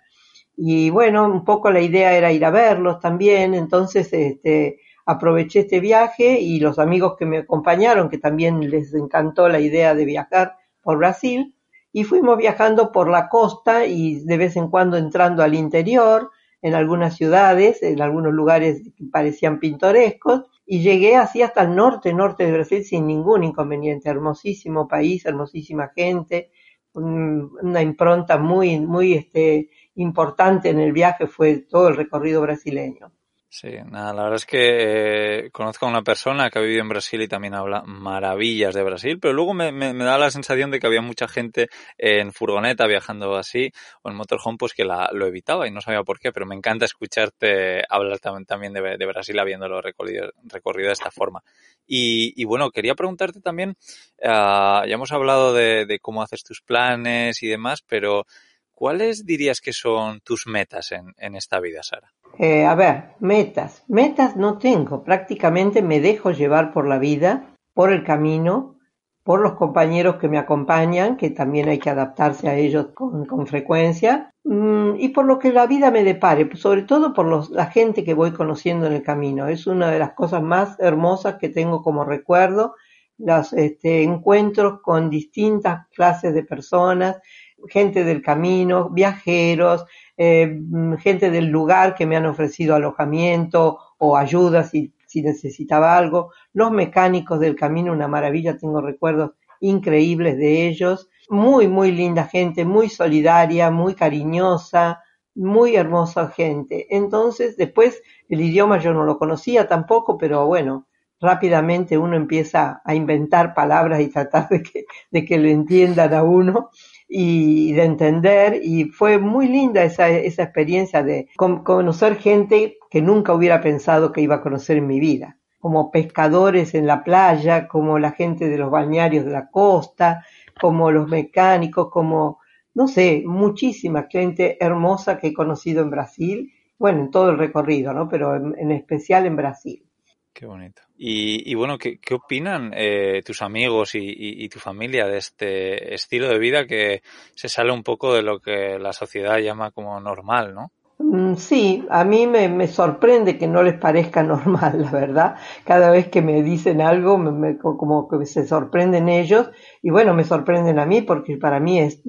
y 0.55 0.91
bueno, 0.91 1.25
un 1.25 1.45
poco 1.45 1.71
la 1.71 1.81
idea 1.81 2.13
era 2.13 2.31
ir 2.31 2.45
a 2.45 2.51
verlos 2.51 3.01
también, 3.01 3.55
entonces 3.55 4.13
este, 4.13 4.81
aproveché 5.07 5.61
este 5.61 5.81
viaje 5.81 6.39
y 6.39 6.61
los 6.61 6.79
amigos 6.79 7.15
que 7.19 7.25
me 7.25 7.39
acompañaron, 7.39 8.11
que 8.11 8.19
también 8.19 8.61
les 8.69 8.93
encantó 8.93 9.49
la 9.49 9.61
idea 9.61 9.95
de 9.95 10.05
viajar 10.05 10.57
por 10.83 10.99
Brasil, 10.99 11.55
y 11.91 12.05
fuimos 12.05 12.37
viajando 12.37 12.93
por 12.93 13.09
la 13.09 13.31
costa 13.31 13.87
y 13.87 14.21
de 14.25 14.37
vez 14.37 14.57
en 14.57 14.69
cuando 14.69 14.99
entrando 14.99 15.43
al 15.43 15.55
interior, 15.55 16.31
en 16.63 16.75
algunas 16.75 17.17
ciudades, 17.17 17.83
en 17.83 18.01
algunos 18.01 18.33
lugares 18.33 18.83
que 18.97 19.05
parecían 19.05 19.59
pintorescos, 19.59 20.45
y 20.65 20.81
llegué 20.81 21.17
así 21.17 21.43
hasta 21.43 21.63
el 21.63 21.75
norte, 21.75 22.15
norte 22.15 22.47
de 22.47 22.53
Brasil 22.53 22.85
sin 22.85 23.07
ningún 23.07 23.45
inconveniente. 23.45 24.09
Hermosísimo 24.09 24.87
país, 24.89 25.27
hermosísima 25.27 25.91
gente, 25.95 26.51
una 26.95 27.83
impronta 27.83 28.39
muy, 28.39 28.79
muy 28.81 29.15
este, 29.15 29.71
importante 29.97 30.71
en 30.71 30.79
el 30.81 30.93
viaje 30.93 31.27
fue 31.27 31.59
todo 31.59 31.89
el 31.89 31.97
recorrido 31.97 32.41
brasileño. 32.43 33.13
Sí, 33.55 33.69
nada, 33.91 34.15
la 34.15 34.23
verdad 34.23 34.37
es 34.37 34.47
que 34.47 35.45
eh, 35.45 35.51
conozco 35.51 35.85
a 35.85 35.91
una 35.91 36.01
persona 36.01 36.49
que 36.49 36.59
ha 36.59 36.63
vivido 36.63 36.81
en 36.81 36.89
Brasil 36.89 37.21
y 37.21 37.29
también 37.29 37.53
habla 37.53 37.83
maravillas 37.83 38.75
de 38.75 38.83
Brasil, 38.83 39.19
pero 39.21 39.35
luego 39.35 39.53
me, 39.53 39.71
me, 39.73 39.93
da 39.93 40.17
la 40.17 40.31
sensación 40.31 40.71
de 40.71 40.81
que 40.81 40.87
había 40.87 41.03
mucha 41.03 41.29
gente 41.29 41.69
en 41.99 42.33
furgoneta 42.33 42.87
viajando 42.87 43.37
así 43.37 43.71
o 44.01 44.09
en 44.09 44.17
motorhome 44.17 44.57
pues 44.57 44.73
que 44.73 44.87
la, 44.87 45.11
lo 45.13 45.27
evitaba 45.27 45.69
y 45.69 45.71
no 45.71 45.83
sabía 45.83 46.03
por 46.03 46.19
qué, 46.19 46.33
pero 46.33 46.47
me 46.47 46.55
encanta 46.55 46.87
escucharte 46.87 47.83
hablar 47.91 48.21
también 48.21 48.73
de, 48.73 48.97
de 48.97 49.07
Brasil 49.07 49.39
habiéndolo 49.39 49.83
recorrido, 49.83 50.33
recorrido 50.45 50.87
de 50.87 50.95
esta 50.95 51.11
forma. 51.11 51.43
Y, 51.87 52.33
y 52.41 52.47
bueno, 52.47 52.71
quería 52.71 52.95
preguntarte 52.95 53.43
también, 53.43 53.77
uh, 54.23 54.87
ya 54.87 54.95
hemos 54.95 55.13
hablado 55.13 55.53
de, 55.53 55.85
de 55.85 55.99
cómo 55.99 56.23
haces 56.23 56.43
tus 56.43 56.63
planes 56.63 57.43
y 57.43 57.49
demás, 57.49 57.83
pero 57.87 58.25
¿cuáles 58.73 59.27
dirías 59.27 59.61
que 59.61 59.75
son 59.75 60.23
tus 60.23 60.47
metas 60.47 60.91
en, 60.93 61.13
en 61.19 61.37
esta 61.37 61.61
vida, 61.61 61.83
Sara? 61.83 62.15
Eh, 62.39 62.65
a 62.65 62.75
ver, 62.75 63.15
metas. 63.21 63.85
Metas 63.89 64.37
no 64.37 64.59
tengo. 64.59 65.05
Prácticamente 65.05 65.83
me 65.83 66.01
dejo 66.01 66.31
llevar 66.31 66.73
por 66.73 66.87
la 66.87 66.99
vida, 66.99 67.55
por 67.75 67.93
el 67.93 68.05
camino, 68.05 68.77
por 69.25 69.41
los 69.41 69.53
compañeros 69.53 70.17
que 70.17 70.29
me 70.29 70.39
acompañan, 70.39 71.17
que 71.17 71.31
también 71.31 71.69
hay 71.69 71.79
que 71.79 71.91
adaptarse 71.91 72.49
a 72.49 72.57
ellos 72.57 72.89
con, 72.95 73.25
con 73.27 73.47
frecuencia, 73.47 74.31
mm, 74.45 74.97
y 74.99 75.11
por 75.11 75.27
lo 75.27 75.39
que 75.39 75.53
la 75.53 75.67
vida 75.67 75.91
me 75.91 76.03
depare, 76.03 76.49
sobre 76.57 76.83
todo 76.83 77.13
por 77.13 77.51
la 77.51 77.67
gente 77.67 78.03
que 78.03 78.15
voy 78.15 78.33
conociendo 78.33 78.87
en 78.87 78.95
el 78.95 79.03
camino. 79.03 79.47
Es 79.47 79.67
una 79.67 79.91
de 79.91 79.99
las 80.01 80.15
cosas 80.15 80.43
más 80.43 80.79
hermosas 80.81 81.37
que 81.37 81.49
tengo 81.49 81.83
como 81.83 82.05
recuerdo, 82.05 82.75
los 83.19 83.53
este, 83.53 84.03
encuentros 84.03 84.81
con 84.83 85.09
distintas 85.09 85.87
clases 85.95 86.35
de 86.35 86.43
personas, 86.43 87.21
gente 87.69 88.05
del 88.05 88.23
camino, 88.23 88.91
viajeros, 88.91 89.85
eh, 90.17 90.61
gente 90.99 91.31
del 91.31 91.47
lugar 91.47 91.95
que 91.95 92.07
me 92.07 92.17
han 92.17 92.27
ofrecido 92.27 92.75
alojamiento 92.75 93.79
o 93.99 94.17
ayuda 94.17 94.65
si, 94.65 94.93
si 95.07 95.23
necesitaba 95.23 95.97
algo, 95.97 96.33
los 96.53 96.71
mecánicos 96.71 97.41
del 97.41 97.55
camino, 97.55 97.93
una 97.93 98.09
maravilla, 98.09 98.59
tengo 98.59 98.81
recuerdos 98.81 99.33
increíbles 99.61 100.37
de 100.37 100.67
ellos, 100.67 101.09
muy, 101.29 101.69
muy 101.69 101.93
linda 101.93 102.25
gente, 102.25 102.65
muy 102.65 102.89
solidaria, 102.89 103.71
muy 103.71 103.95
cariñosa, 103.95 105.03
muy 105.35 105.77
hermosa 105.77 106.29
gente. 106.29 106.87
Entonces, 106.95 107.57
después 107.57 108.03
el 108.29 108.41
idioma 108.41 108.79
yo 108.79 108.93
no 108.93 109.05
lo 109.05 109.19
conocía 109.19 109.69
tampoco, 109.69 110.19
pero 110.19 110.47
bueno, 110.47 110.87
rápidamente 111.21 111.97
uno 111.97 112.17
empieza 112.17 112.83
a 112.85 112.95
inventar 112.95 113.55
palabras 113.55 114.01
y 114.01 114.09
tratar 114.09 114.49
de 114.49 114.63
que, 114.63 114.85
de 115.11 115.25
que 115.25 115.39
lo 115.39 115.49
entiendan 115.49 116.13
a 116.13 116.23
uno 116.23 116.71
y 117.15 117.73
de 117.73 117.85
entender 117.85 118.61
y 118.63 118.85
fue 118.85 119.19
muy 119.19 119.47
linda 119.47 119.85
esa, 119.85 120.09
esa 120.09 120.45
experiencia 120.45 121.03
de 121.03 121.29
conocer 121.37 122.17
gente 122.17 122.79
que 122.91 123.03
nunca 123.03 123.35
hubiera 123.35 123.61
pensado 123.61 124.13
que 124.13 124.23
iba 124.23 124.37
a 124.37 124.41
conocer 124.41 124.79
en 124.79 124.87
mi 124.87 124.99
vida, 124.99 125.37
como 125.59 125.91
pescadores 125.91 126.75
en 126.75 126.87
la 126.87 127.05
playa, 127.05 127.69
como 127.69 127.99
la 127.99 128.13
gente 128.13 128.49
de 128.49 128.57
los 128.57 128.71
balnearios 128.71 129.27
de 129.27 129.31
la 129.31 129.51
costa, 129.51 130.25
como 130.59 130.91
los 130.91 131.07
mecánicos, 131.07 131.91
como, 131.91 132.39
no 132.73 132.89
sé, 132.89 133.23
muchísima 133.27 134.07
gente 134.11 134.57
hermosa 134.59 135.19
que 135.19 135.29
he 135.29 135.35
conocido 135.35 135.83
en 135.83 135.91
Brasil, 135.91 136.51
bueno, 136.79 137.01
en 137.01 137.11
todo 137.11 137.29
el 137.29 137.37
recorrido, 137.37 137.93
¿no? 137.93 138.09
Pero 138.09 138.37
en, 138.37 138.71
especial 138.71 139.27
en 139.27 139.37
Brasil. 139.37 139.85
Qué 140.33 140.47
bonito. 140.47 140.83
Y, 140.97 141.55
bueno, 141.55 141.77
¿qué, 141.79 141.99
opinan 142.15 142.73
eh, 142.75 143.23
tus 143.25 143.43
amigos 143.43 143.91
y, 143.95 144.49
tu 144.49 144.59
familia 144.59 145.07
de 145.07 145.19
este 145.19 145.95
estilo 145.95 146.29
de 146.29 146.39
vida 146.39 146.67
que 146.67 147.03
se 147.35 147.49
sale 147.49 147.73
un 147.73 147.83
poco 147.83 148.15
de 148.15 148.23
lo 148.23 148.41
que 148.41 148.79
la 148.79 148.93
sociedad 148.93 149.39
llama 149.39 149.73
como 149.73 150.01
normal, 150.01 150.55
¿no? 150.55 150.73
Mm, 150.99 151.35
sí, 151.35 151.85
a 151.91 152.05
mí 152.05 152.27
me, 152.27 152.67
sorprende 152.69 153.37
que 153.37 153.47
no 153.47 153.63
les 153.63 153.79
parezca 153.79 154.23
normal, 154.23 154.83
la 154.83 154.91
verdad. 154.91 155.37
Cada 155.65 155.91
vez 155.91 156.09
que 156.09 156.23
me 156.23 156.43
dicen 156.43 156.81
algo, 156.81 157.19
me, 157.19 157.59
como 157.59 158.09
que 158.09 158.25
se 158.25 158.47
sorprenden 158.47 159.09
ellos 159.09 159.51
y 159.83 159.91
bueno, 159.91 160.15
me 160.15 160.25
sorprenden 160.25 160.79
a 160.79 160.87
mí 160.87 161.03
porque 161.03 161.37
para 161.37 161.61
mí 161.61 161.81
es, 161.81 162.03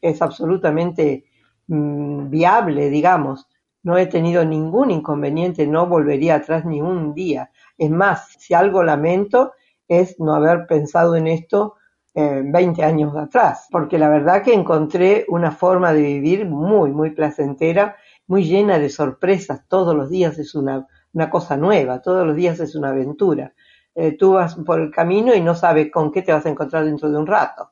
es 0.00 0.22
absolutamente 0.22 1.26
mm, 1.68 2.30
viable, 2.30 2.90
digamos. 2.90 3.46
No 3.88 3.96
he 3.96 4.04
tenido 4.04 4.44
ningún 4.44 4.90
inconveniente, 4.90 5.66
no 5.66 5.86
volvería 5.86 6.34
atrás 6.34 6.66
ni 6.66 6.82
un 6.82 7.14
día. 7.14 7.50
Es 7.78 7.90
más, 7.90 8.34
si 8.38 8.52
algo 8.52 8.82
lamento 8.82 9.52
es 9.88 10.20
no 10.20 10.34
haber 10.34 10.66
pensado 10.66 11.16
en 11.16 11.26
esto 11.26 11.76
eh, 12.14 12.42
20 12.44 12.84
años 12.84 13.16
atrás, 13.16 13.66
porque 13.70 13.96
la 13.96 14.10
verdad 14.10 14.42
que 14.42 14.52
encontré 14.52 15.24
una 15.28 15.52
forma 15.52 15.94
de 15.94 16.02
vivir 16.02 16.44
muy, 16.44 16.90
muy 16.90 17.12
placentera 17.12 17.96
muy 18.26 18.44
llena 18.44 18.78
de 18.78 18.90
sorpresas, 18.90 19.66
todos 19.68 19.96
los 19.96 20.10
días 20.10 20.38
es 20.38 20.54
una, 20.54 20.86
una 21.14 21.30
cosa 21.30 21.56
nueva, 21.56 22.02
todos 22.02 22.26
los 22.26 22.36
días 22.36 22.60
es 22.60 22.74
una 22.74 22.90
aventura. 22.90 23.54
Eh, 23.94 24.18
tú 24.18 24.34
vas 24.34 24.54
por 24.66 24.80
el 24.80 24.90
camino 24.90 25.34
y 25.34 25.40
no 25.40 25.54
sabes 25.54 25.90
con 25.90 26.12
qué 26.12 26.20
te 26.20 26.34
vas 26.34 26.44
a 26.44 26.50
encontrar 26.50 26.84
dentro 26.84 27.10
de 27.10 27.16
un 27.16 27.26
rato. 27.26 27.70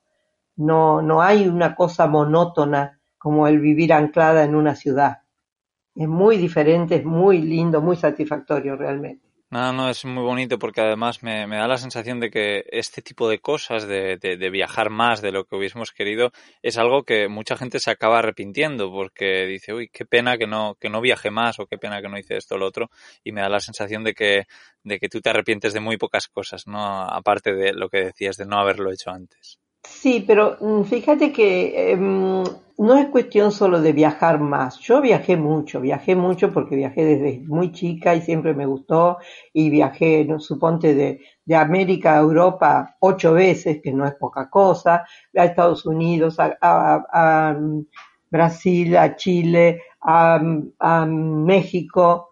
No, 0.57 1.03
no 1.03 1.21
hay 1.21 1.47
una 1.47 1.75
cosa 1.75 2.07
monótona 2.07 2.99
como 3.19 3.47
el 3.49 3.61
vivir 3.61 3.93
anclada 3.93 4.45
en 4.45 4.55
una 4.55 4.75
ciudad. 4.75 5.19
Es 5.97 6.09
muy 6.09 6.37
diferente, 6.37 6.97
es 6.97 7.05
muy 7.05 7.41
lindo, 7.41 7.81
muy 7.81 7.97
satisfactorio 7.97 8.77
realmente. 8.77 9.27
No, 9.49 9.73
no, 9.73 9.89
es 9.89 10.05
muy 10.05 10.25
bonito 10.25 10.59
porque 10.59 10.81
además 10.81 11.23
me, 11.23 11.47
da 11.47 11.69
la 11.69 11.79
sensación 11.79 12.19
de 12.19 12.31
que 12.31 12.65
este 12.71 13.01
tipo 13.01 13.29
de 13.29 13.39
cosas, 13.39 13.87
de, 13.87 14.19
de, 14.19 14.51
viajar 14.51 14.91
más 14.91 15.23
de 15.23 15.31
lo 15.31 15.45
que 15.45 15.55
hubiésemos 15.55 15.93
querido, 15.93 16.33
es 16.63 16.79
algo 16.79 17.05
que 17.05 17.29
mucha 17.29 17.57
gente 17.57 17.79
se 17.79 17.93
acaba 17.93 18.19
arrepintiendo 18.19 18.91
porque 18.91 19.47
dice, 19.47 19.73
uy, 19.73 19.89
qué 19.89 20.05
pena 20.05 20.37
que 20.37 20.49
no, 20.49 20.75
que 20.81 20.91
no 20.91 21.01
viaje 21.01 21.31
más 21.31 21.61
o 21.61 21.67
qué 21.67 21.79
pena 21.79 22.03
que 22.03 22.09
no 22.09 22.19
hice 22.19 22.37
esto 22.37 22.57
o 22.57 22.59
lo 22.59 22.67
otro. 22.67 22.91
Y 23.23 23.31
me 23.31 23.41
da 23.41 23.49
la 23.49 23.61
sensación 23.61 24.03
de 24.03 24.15
que, 24.15 24.47
de 24.83 24.99
que 24.99 25.09
tú 25.09 25.21
te 25.21 25.31
arrepientes 25.31 25.73
de 25.73 25.81
muy 25.81 25.97
pocas 25.97 26.27
cosas, 26.27 26.67
¿no? 26.67 27.03
Aparte 27.03 27.55
de 27.55 27.73
lo 27.73 27.89
que 27.89 27.99
decías 28.07 28.37
de 28.37 28.47
no 28.47 28.59
haberlo 28.59 28.91
hecho 28.93 29.11
antes. 29.11 29.61
Sí, 29.89 30.25
pero 30.27 30.57
mm, 30.61 30.83
fíjate 30.85 31.33
que 31.33 31.93
em, 31.93 32.43
no 32.79 32.99
es 32.99 33.07
cuestión 33.09 33.53
solo 33.53 33.81
de 33.81 33.93
viajar 33.93 34.39
más. 34.41 34.79
Yo 34.81 35.01
viajé 35.01 35.37
mucho, 35.37 35.81
viajé 35.81 36.15
mucho 36.17 36.53
porque 36.53 36.77
viajé 36.77 37.05
desde 37.05 37.41
muy 37.47 37.73
chica 37.73 38.15
y 38.15 38.21
siempre 38.23 38.55
me 38.55 38.67
gustó. 38.67 39.19
Y 39.53 39.71
viajé, 39.71 40.27
suponte, 40.39 40.95
de, 40.95 41.21
de 41.45 41.57
América 41.57 42.15
a 42.17 42.21
Europa 42.21 42.97
ocho 43.01 43.33
veces, 43.33 43.81
que 43.83 43.93
no 43.93 44.05
es 44.07 44.15
poca 44.15 44.51
cosa, 44.51 45.05
a 45.37 45.45
Estados 45.45 45.87
Unidos, 45.87 46.39
a, 46.39 46.57
a 46.61 47.57
Brasil, 48.31 48.97
a 48.97 49.17
Chile, 49.17 49.83
a, 50.03 50.41
a 50.79 51.07
México, 51.07 52.31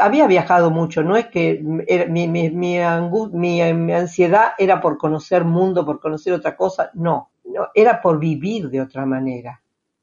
había 0.00 0.26
viajado 0.26 0.70
mucho, 0.70 1.02
no 1.02 1.16
es 1.16 1.26
que 1.26 1.60
mi, 1.62 2.28
mi, 2.28 2.50
mi, 2.50 3.60
ansiedad 3.92 4.52
era 4.58 4.80
por 4.80 4.98
conocer 4.98 5.44
mundo, 5.44 5.84
por 5.84 6.00
conocer 6.00 6.32
otra 6.32 6.56
cosa, 6.56 6.90
no, 6.94 7.30
no, 7.44 7.68
era 7.74 8.00
por 8.00 8.18
vivir 8.18 8.70
de 8.70 8.80
otra 8.80 9.06
manera, 9.06 9.62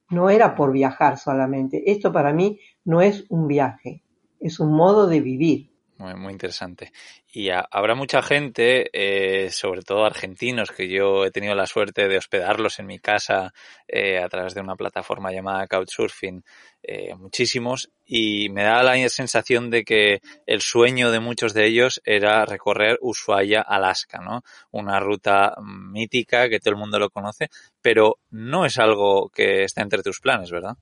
no 0.10 0.30
era 0.30 0.56
por 0.56 0.72
viajar 0.72 1.18
solamente. 1.18 1.92
Esto 1.92 2.12
para 2.12 2.34
mí 2.34 2.60
no 2.86 3.02
es 3.02 3.26
un 3.30 3.48
viaje, 3.48 4.04
es 4.40 4.60
un 4.60 4.74
modo 4.74 5.08
de 5.08 5.20
vivir. 5.20 5.71
Muy, 6.02 6.32
interesante. 6.32 6.92
Y 7.32 7.50
habrá 7.52 7.94
mucha 7.94 8.24
gente, 8.24 8.90
eh, 8.92 9.52
sobre 9.52 9.84
todo 9.84 10.04
argentinos, 10.04 10.72
que 10.72 10.90
yo 10.90 11.26
he 11.26 11.32
tenido 11.32 11.54
la 11.54 11.68
suerte 11.68 12.08
de 12.08 12.18
hospedarlos 12.18 12.80
en 12.80 12.88
mi 12.88 12.98
casa 12.98 13.54
eh, 13.88 14.18
a 14.18 14.28
través 14.28 14.56
de 14.56 14.62
una 14.62 14.76
plataforma 14.76 15.32
llamada 15.32 15.68
Couchsurfing, 15.68 16.44
eh, 16.82 17.14
muchísimos, 17.14 17.92
y 18.04 18.50
me 18.50 18.64
da 18.64 18.82
la 18.82 19.10
sensación 19.10 19.70
de 19.70 19.84
que 19.84 20.22
el 20.48 20.62
sueño 20.62 21.12
de 21.12 21.20
muchos 21.20 21.54
de 21.54 21.68
ellos 21.68 22.02
era 22.04 22.46
recorrer 22.46 22.98
Ushuaia, 23.00 23.62
Alaska, 23.62 24.22
¿no? 24.22 24.42
Una 24.72 25.00
ruta 25.00 25.54
mítica 25.62 26.50
que 26.50 26.60
todo 26.60 26.72
el 26.72 26.80
mundo 26.80 26.98
lo 26.98 27.12
conoce, 27.12 27.50
pero 27.80 28.18
no 28.32 28.66
es 28.66 28.80
algo 28.80 29.30
que 29.30 29.66
está 29.66 29.84
entre 29.84 30.02
tus 30.02 30.20
planes, 30.20 30.50
¿verdad? 30.50 30.78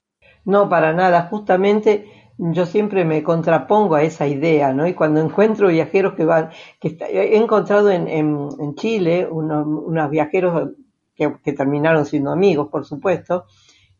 No, 0.45 0.69
para 0.69 0.93
nada. 0.93 1.23
Justamente 1.23 2.28
yo 2.41 2.65
siempre 2.65 3.03
me 3.03 3.21
contrapongo 3.21 3.95
a 3.95 4.03
esa 4.03 4.25
idea, 4.25 4.71
¿no? 4.73 4.87
Y 4.87 4.93
cuando 4.93 5.19
encuentro 5.19 5.67
viajeros 5.67 6.13
que 6.13 6.23
van, 6.23 6.49
que 6.79 6.97
he 7.11 7.35
encontrado 7.37 7.91
en, 7.91 8.75
Chile 8.75 9.27
unos, 9.29 10.09
viajeros 10.09 10.69
que, 11.15 11.29
terminaron 11.51 12.05
siendo 12.05 12.31
amigos, 12.31 12.69
por 12.69 12.85
supuesto, 12.85 13.45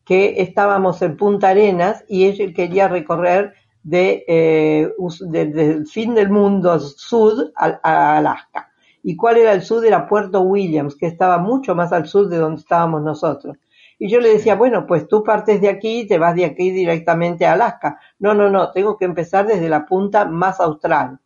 que 0.05 0.41
estábamos 0.41 1.01
en 1.01 1.17
Punta 1.17 1.49
Arenas 1.49 2.05
y 2.07 2.27
él 2.27 2.53
quería 2.53 2.87
recorrer 2.87 3.55
de, 3.83 4.23
eh, 4.27 4.89
del 5.27 5.85
fin 5.85 6.15
del 6.15 6.29
mundo 6.29 6.79
sur 6.79 7.51
a, 7.57 7.79
a 7.83 8.17
Alaska. 8.19 8.71
¿Y 9.03 9.17
cuál 9.17 9.37
era 9.37 9.51
el 9.51 9.63
sur? 9.63 9.85
Era 9.85 10.07
Puerto 10.07 10.41
Williams, 10.41 10.95
que 10.95 11.07
estaba 11.07 11.39
mucho 11.39 11.75
más 11.75 11.91
al 11.91 12.07
sur 12.07 12.29
de 12.29 12.37
donde 12.37 12.61
estábamos 12.61 13.01
nosotros. 13.01 13.57
Y 13.99 14.09
yo 14.09 14.21
le 14.21 14.29
decía, 14.29 14.55
bueno, 14.55 14.87
pues 14.87 15.09
tú 15.09 15.23
partes 15.23 15.59
de 15.59 15.67
aquí 15.67 15.99
y 15.99 16.07
te 16.07 16.17
vas 16.17 16.33
de 16.33 16.45
aquí 16.45 16.71
directamente 16.71 17.45
a 17.45 17.53
Alaska. 17.53 17.99
No, 18.17 18.33
no, 18.33 18.49
no, 18.49 18.71
tengo 18.71 18.97
que 18.97 19.03
empezar 19.03 19.45
desde 19.45 19.67
la 19.67 19.85
punta 19.85 20.23
más 20.23 20.61
austral. 20.61 21.19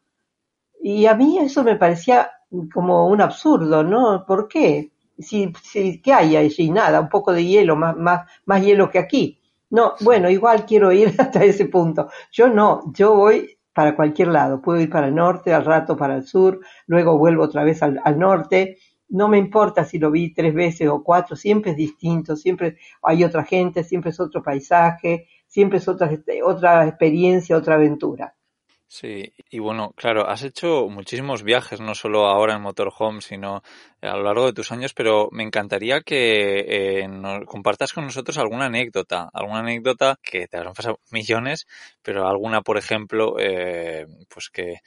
Y 0.81 1.05
a 1.05 1.15
mí 1.15 1.37
eso 1.37 1.63
me 1.63 1.75
parecía 1.75 2.31
como 2.73 3.07
un 3.07 3.21
absurdo, 3.21 3.83
¿no? 3.83 4.25
¿Por 4.25 4.47
qué? 4.47 4.91
Si, 5.19 5.53
si, 5.61 6.01
¿Qué 6.01 6.13
hay 6.13 6.35
allí? 6.35 6.71
Nada, 6.71 6.99
un 6.99 7.09
poco 7.09 7.31
de 7.31 7.45
hielo, 7.45 7.75
más, 7.75 7.95
más, 7.95 8.27
más 8.45 8.65
hielo 8.65 8.89
que 8.89 8.97
aquí. 8.99 9.39
No, 9.69 9.93
bueno, 10.01 10.29
igual 10.29 10.65
quiero 10.65 10.91
ir 10.91 11.13
hasta 11.19 11.43
ese 11.43 11.65
punto. 11.65 12.09
Yo 12.31 12.49
no, 12.49 12.91
yo 12.93 13.13
voy 13.15 13.55
para 13.71 13.95
cualquier 13.95 14.29
lado. 14.29 14.61
Puedo 14.61 14.81
ir 14.81 14.89
para 14.89 15.07
el 15.07 15.15
norte, 15.15 15.53
al 15.53 15.65
rato 15.65 15.95
para 15.95 16.15
el 16.15 16.25
sur, 16.25 16.59
luego 16.87 17.19
vuelvo 17.19 17.43
otra 17.43 17.63
vez 17.63 17.83
al, 17.83 17.99
al 18.03 18.17
norte 18.17 18.77
no 19.13 19.27
me 19.27 19.37
importa 19.37 19.85
si 19.85 19.99
lo 19.99 20.09
vi 20.09 20.33
tres 20.33 20.53
veces 20.55 20.89
o 20.89 21.03
cuatro, 21.03 21.35
siempre 21.35 21.71
es 21.71 21.77
distinto, 21.77 22.35
siempre 22.35 22.77
hay 23.03 23.23
otra 23.23 23.43
gente, 23.43 23.83
siempre 23.83 24.09
es 24.09 24.19
otro 24.19 24.41
paisaje, 24.41 25.27
siempre 25.45 25.77
es 25.77 25.87
otra, 25.87 26.11
este, 26.11 26.41
otra 26.41 26.87
experiencia, 26.87 27.55
otra 27.55 27.75
aventura. 27.75 28.35
Sí, 28.87 29.33
y 29.49 29.59
bueno, 29.59 29.93
claro, 29.95 30.27
has 30.27 30.43
hecho 30.43 30.87
muchísimos 30.87 31.43
viajes, 31.43 31.79
no 31.79 31.93
solo 31.93 32.25
ahora 32.25 32.55
en 32.55 32.61
Motorhome, 32.61 33.21
sino 33.21 33.61
a 34.01 34.17
lo 34.17 34.23
largo 34.23 34.47
de 34.47 34.53
tus 34.53 34.71
años, 34.71 34.93
pero 34.95 35.29
me 35.31 35.43
encantaría 35.43 36.01
que 36.01 37.01
eh, 37.01 37.07
nos 37.07 37.45
compartas 37.45 37.93
con 37.93 38.05
nosotros 38.05 38.37
alguna 38.39 38.65
anécdota, 38.65 39.29
alguna 39.31 39.59
anécdota 39.59 40.19
que 40.23 40.47
te 40.47 40.57
habrán 40.57 40.73
pasado 40.73 40.99
millones, 41.11 41.67
pero 42.01 42.27
alguna, 42.27 42.61
por 42.61 42.77
ejemplo, 42.77 43.35
eh, 43.39 44.07
pues 44.27 44.49
que, 44.51 44.79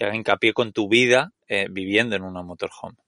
haga 0.00 0.14
hincapié 0.14 0.52
con 0.52 0.72
tu 0.72 0.88
vida 0.88 1.32
eh, 1.48 1.66
viviendo 1.70 2.14
en 2.14 2.22
una 2.22 2.42
motorhome. 2.42 3.07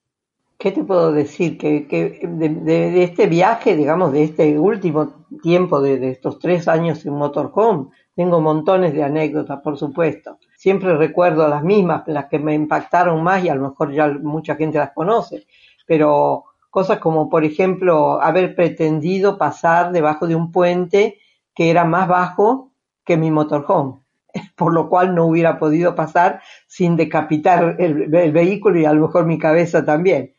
¿Qué 0.61 0.71
te 0.71 0.83
puedo 0.83 1.11
decir? 1.11 1.57
Que, 1.57 1.87
que 1.87 2.19
de, 2.21 3.03
este 3.03 3.25
viaje, 3.25 3.75
digamos, 3.75 4.11
de 4.13 4.23
este 4.23 4.59
último 4.59 5.25
tiempo, 5.41 5.81
de, 5.81 6.11
estos 6.11 6.37
tres 6.37 6.67
años 6.67 7.03
en 7.03 7.13
Motorhome, 7.13 7.89
tengo 8.15 8.39
montones 8.39 8.93
de 8.93 9.03
anécdotas, 9.03 9.59
por 9.61 9.77
supuesto. 9.77 10.37
Siempre 10.55 10.95
recuerdo 10.95 11.47
las 11.47 11.63
mismas, 11.63 12.03
las 12.05 12.27
que 12.27 12.37
me 12.37 12.53
impactaron 12.53 13.23
más 13.23 13.43
y 13.43 13.49
a 13.49 13.55
lo 13.55 13.69
mejor 13.69 13.91
ya 13.91 14.07
mucha 14.21 14.55
gente 14.55 14.77
las 14.77 14.91
conoce, 14.91 15.47
pero 15.87 16.43
cosas 16.69 16.99
como, 16.99 17.27
por 17.27 17.43
ejemplo, 17.43 18.21
haber 18.21 18.53
pretendido 18.53 19.39
pasar 19.39 19.91
debajo 19.91 20.27
de 20.27 20.35
un 20.35 20.51
puente 20.51 21.17
que 21.55 21.71
era 21.71 21.85
más 21.85 22.07
bajo 22.07 22.71
que 23.03 23.17
mi 23.17 23.31
motorhome 23.31 24.00
por 24.55 24.73
lo 24.73 24.89
cual 24.89 25.15
no 25.15 25.25
hubiera 25.25 25.59
podido 25.59 25.95
pasar 25.95 26.41
sin 26.67 26.95
decapitar 26.95 27.75
el, 27.79 28.07
vehículo 28.31 28.79
y 28.79 28.85
a 28.85 28.93
lo 28.93 29.07
mejor 29.07 29.25
mi 29.25 29.37
cabeza 29.37 29.83
también. 29.85 30.35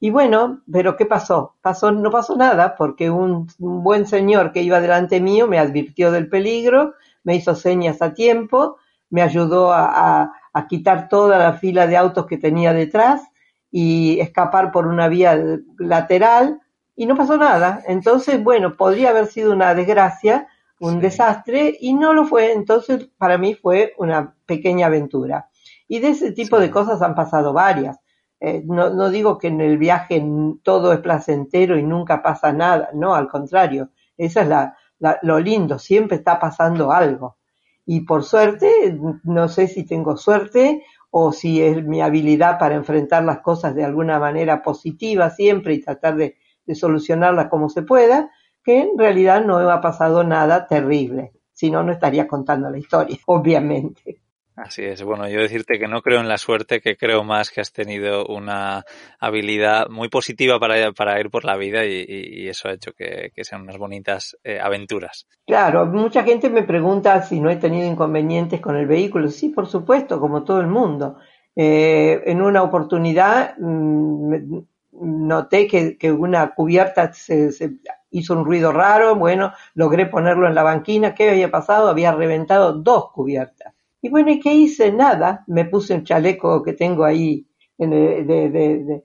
Y 0.00 0.10
bueno, 0.10 0.62
pero 0.70 0.96
¿qué 0.96 1.06
pasó? 1.06 1.56
pasó 1.62 1.90
no 1.90 2.10
pasó 2.10 2.36
nada 2.36 2.74
porque 2.76 3.10
un, 3.10 3.46
buen 3.58 4.06
señor 4.06 4.52
que 4.52 4.62
iba 4.62 4.80
delante 4.80 5.20
mío 5.20 5.46
me 5.46 5.58
advirtió 5.58 6.12
del 6.12 6.28
peligro, 6.28 6.94
me 7.22 7.36
hizo 7.36 7.54
señas 7.54 8.02
a 8.02 8.12
tiempo, 8.12 8.76
me 9.08 9.22
ayudó 9.22 9.72
a, 9.72 10.32
a, 10.52 10.66
quitar 10.66 11.08
toda 11.08 11.38
la 11.38 11.54
fila 11.54 11.86
de 11.86 11.96
autos 11.96 12.26
que 12.26 12.36
tenía 12.36 12.72
detrás 12.72 13.22
y 13.70 14.20
escapar 14.20 14.72
por 14.72 14.86
una 14.86 15.08
vía 15.08 15.38
lateral 15.78 16.60
y 16.96 17.06
no 17.06 17.16
pasó 17.16 17.36
nada. 17.36 17.82
Entonces, 17.86 18.42
bueno, 18.42 18.76
podría 18.76 19.10
haber 19.10 19.26
sido 19.26 19.52
una 19.52 19.74
desgracia, 19.74 20.48
un 20.80 21.00
desastre 21.00 21.76
y 21.80 21.94
no 21.94 22.12
lo 22.12 22.26
fue. 22.26 22.52
Entonces, 22.52 23.08
para 23.18 23.38
mí 23.38 23.54
fue 23.54 23.94
una 23.98 24.34
pequeña 24.46 24.86
aventura. 24.86 25.48
Y 25.88 26.00
de 26.00 26.08
ese 26.08 26.32
tipo 26.32 26.58
de 26.58 26.70
cosas 26.70 27.02
han 27.02 27.14
pasado 27.14 27.52
varias. 27.52 27.98
Eh, 28.40 28.62
no, 28.66 28.90
no, 28.90 29.10
digo 29.10 29.38
que 29.38 29.48
en 29.48 29.60
el 29.60 29.78
viaje 29.78 30.22
todo 30.62 30.92
es 30.92 31.00
placentero 31.00 31.78
y 31.78 31.82
nunca 31.82 32.22
pasa 32.22 32.52
nada, 32.52 32.90
no, 32.92 33.14
al 33.14 33.28
contrario, 33.28 33.90
esa 34.18 34.42
es 34.42 34.48
la, 34.48 34.76
lo 35.22 35.38
lindo, 35.38 35.78
siempre 35.78 36.18
está 36.18 36.38
pasando 36.38 36.92
algo. 36.92 37.38
Y 37.86 38.00
por 38.02 38.24
suerte, 38.24 38.98
no 39.22 39.48
sé 39.48 39.68
si 39.68 39.84
tengo 39.84 40.16
suerte 40.16 40.84
o 41.10 41.32
si 41.32 41.62
es 41.62 41.84
mi 41.84 42.00
habilidad 42.00 42.58
para 42.58 42.74
enfrentar 42.74 43.24
las 43.24 43.40
cosas 43.40 43.74
de 43.74 43.84
alguna 43.84 44.18
manera 44.18 44.62
positiva 44.62 45.30
siempre 45.30 45.74
y 45.74 45.80
tratar 45.80 46.16
de, 46.16 46.36
de 46.66 46.74
solucionarlas 46.74 47.48
como 47.48 47.68
se 47.68 47.82
pueda, 47.82 48.30
que 48.64 48.80
en 48.80 48.98
realidad 48.98 49.44
no 49.44 49.58
ha 49.70 49.80
pasado 49.80 50.24
nada 50.24 50.66
terrible. 50.66 51.32
Si 51.52 51.70
no, 51.70 51.82
no 51.82 51.92
estaría 51.92 52.26
contando 52.26 52.70
la 52.70 52.78
historia, 52.78 53.16
obviamente. 53.26 54.20
Así 54.56 54.84
es. 54.84 55.02
Bueno, 55.02 55.28
yo 55.28 55.40
decirte 55.40 55.80
que 55.80 55.88
no 55.88 56.00
creo 56.00 56.20
en 56.20 56.28
la 56.28 56.38
suerte, 56.38 56.80
que 56.80 56.96
creo 56.96 57.24
más 57.24 57.50
que 57.50 57.60
has 57.60 57.72
tenido 57.72 58.24
una 58.26 58.84
habilidad 59.18 59.88
muy 59.88 60.08
positiva 60.08 60.60
para, 60.60 60.92
para 60.92 61.18
ir 61.18 61.28
por 61.28 61.44
la 61.44 61.56
vida 61.56 61.84
y, 61.84 62.48
eso 62.48 62.68
ha 62.68 62.74
hecho 62.74 62.92
que, 62.92 63.32
sean 63.42 63.62
unas 63.62 63.78
bonitas 63.78 64.36
eh, 64.44 64.60
aventuras. 64.60 65.26
Claro, 65.44 65.86
mucha 65.86 66.22
gente 66.22 66.50
me 66.50 66.62
pregunta 66.62 67.20
si 67.22 67.40
no 67.40 67.50
he 67.50 67.56
tenido 67.56 67.88
inconvenientes 67.88 68.60
con 68.60 68.76
el 68.76 68.86
vehículo. 68.86 69.28
Sí, 69.28 69.48
por 69.48 69.66
supuesto, 69.66 70.20
como 70.20 70.44
todo 70.44 70.60
el 70.60 70.68
mundo. 70.68 71.16
Eh, 71.56 72.22
en 72.26 72.40
una 72.40 72.62
oportunidad 72.62 73.56
mm, 73.58 74.58
noté 74.92 75.66
que, 75.66 75.98
que, 75.98 76.12
una 76.12 76.54
cubierta 76.54 77.12
se, 77.12 77.50
se 77.50 77.72
hizo 78.18 78.34
un 78.34 78.44
ruido 78.44 78.72
raro, 78.72 79.16
bueno, 79.16 79.52
logré 79.74 80.06
ponerlo 80.06 80.46
en 80.46 80.54
la 80.54 80.62
banquina. 80.62 81.14
¿Qué 81.14 81.30
había 81.30 81.50
pasado? 81.50 81.88
Había 81.88 82.12
reventado 82.12 82.72
dos 82.72 83.12
cubiertas 83.12 83.74
y 84.04 84.10
bueno, 84.10 84.30
¿y 84.32 84.38
qué 84.38 84.52
hice? 84.52 84.92
Nada. 84.92 85.44
Me 85.46 85.64
puse 85.64 85.94
un 85.94 86.04
chaleco 86.04 86.62
que 86.62 86.74
tengo 86.74 87.04
ahí 87.06 87.46
de, 87.78 89.00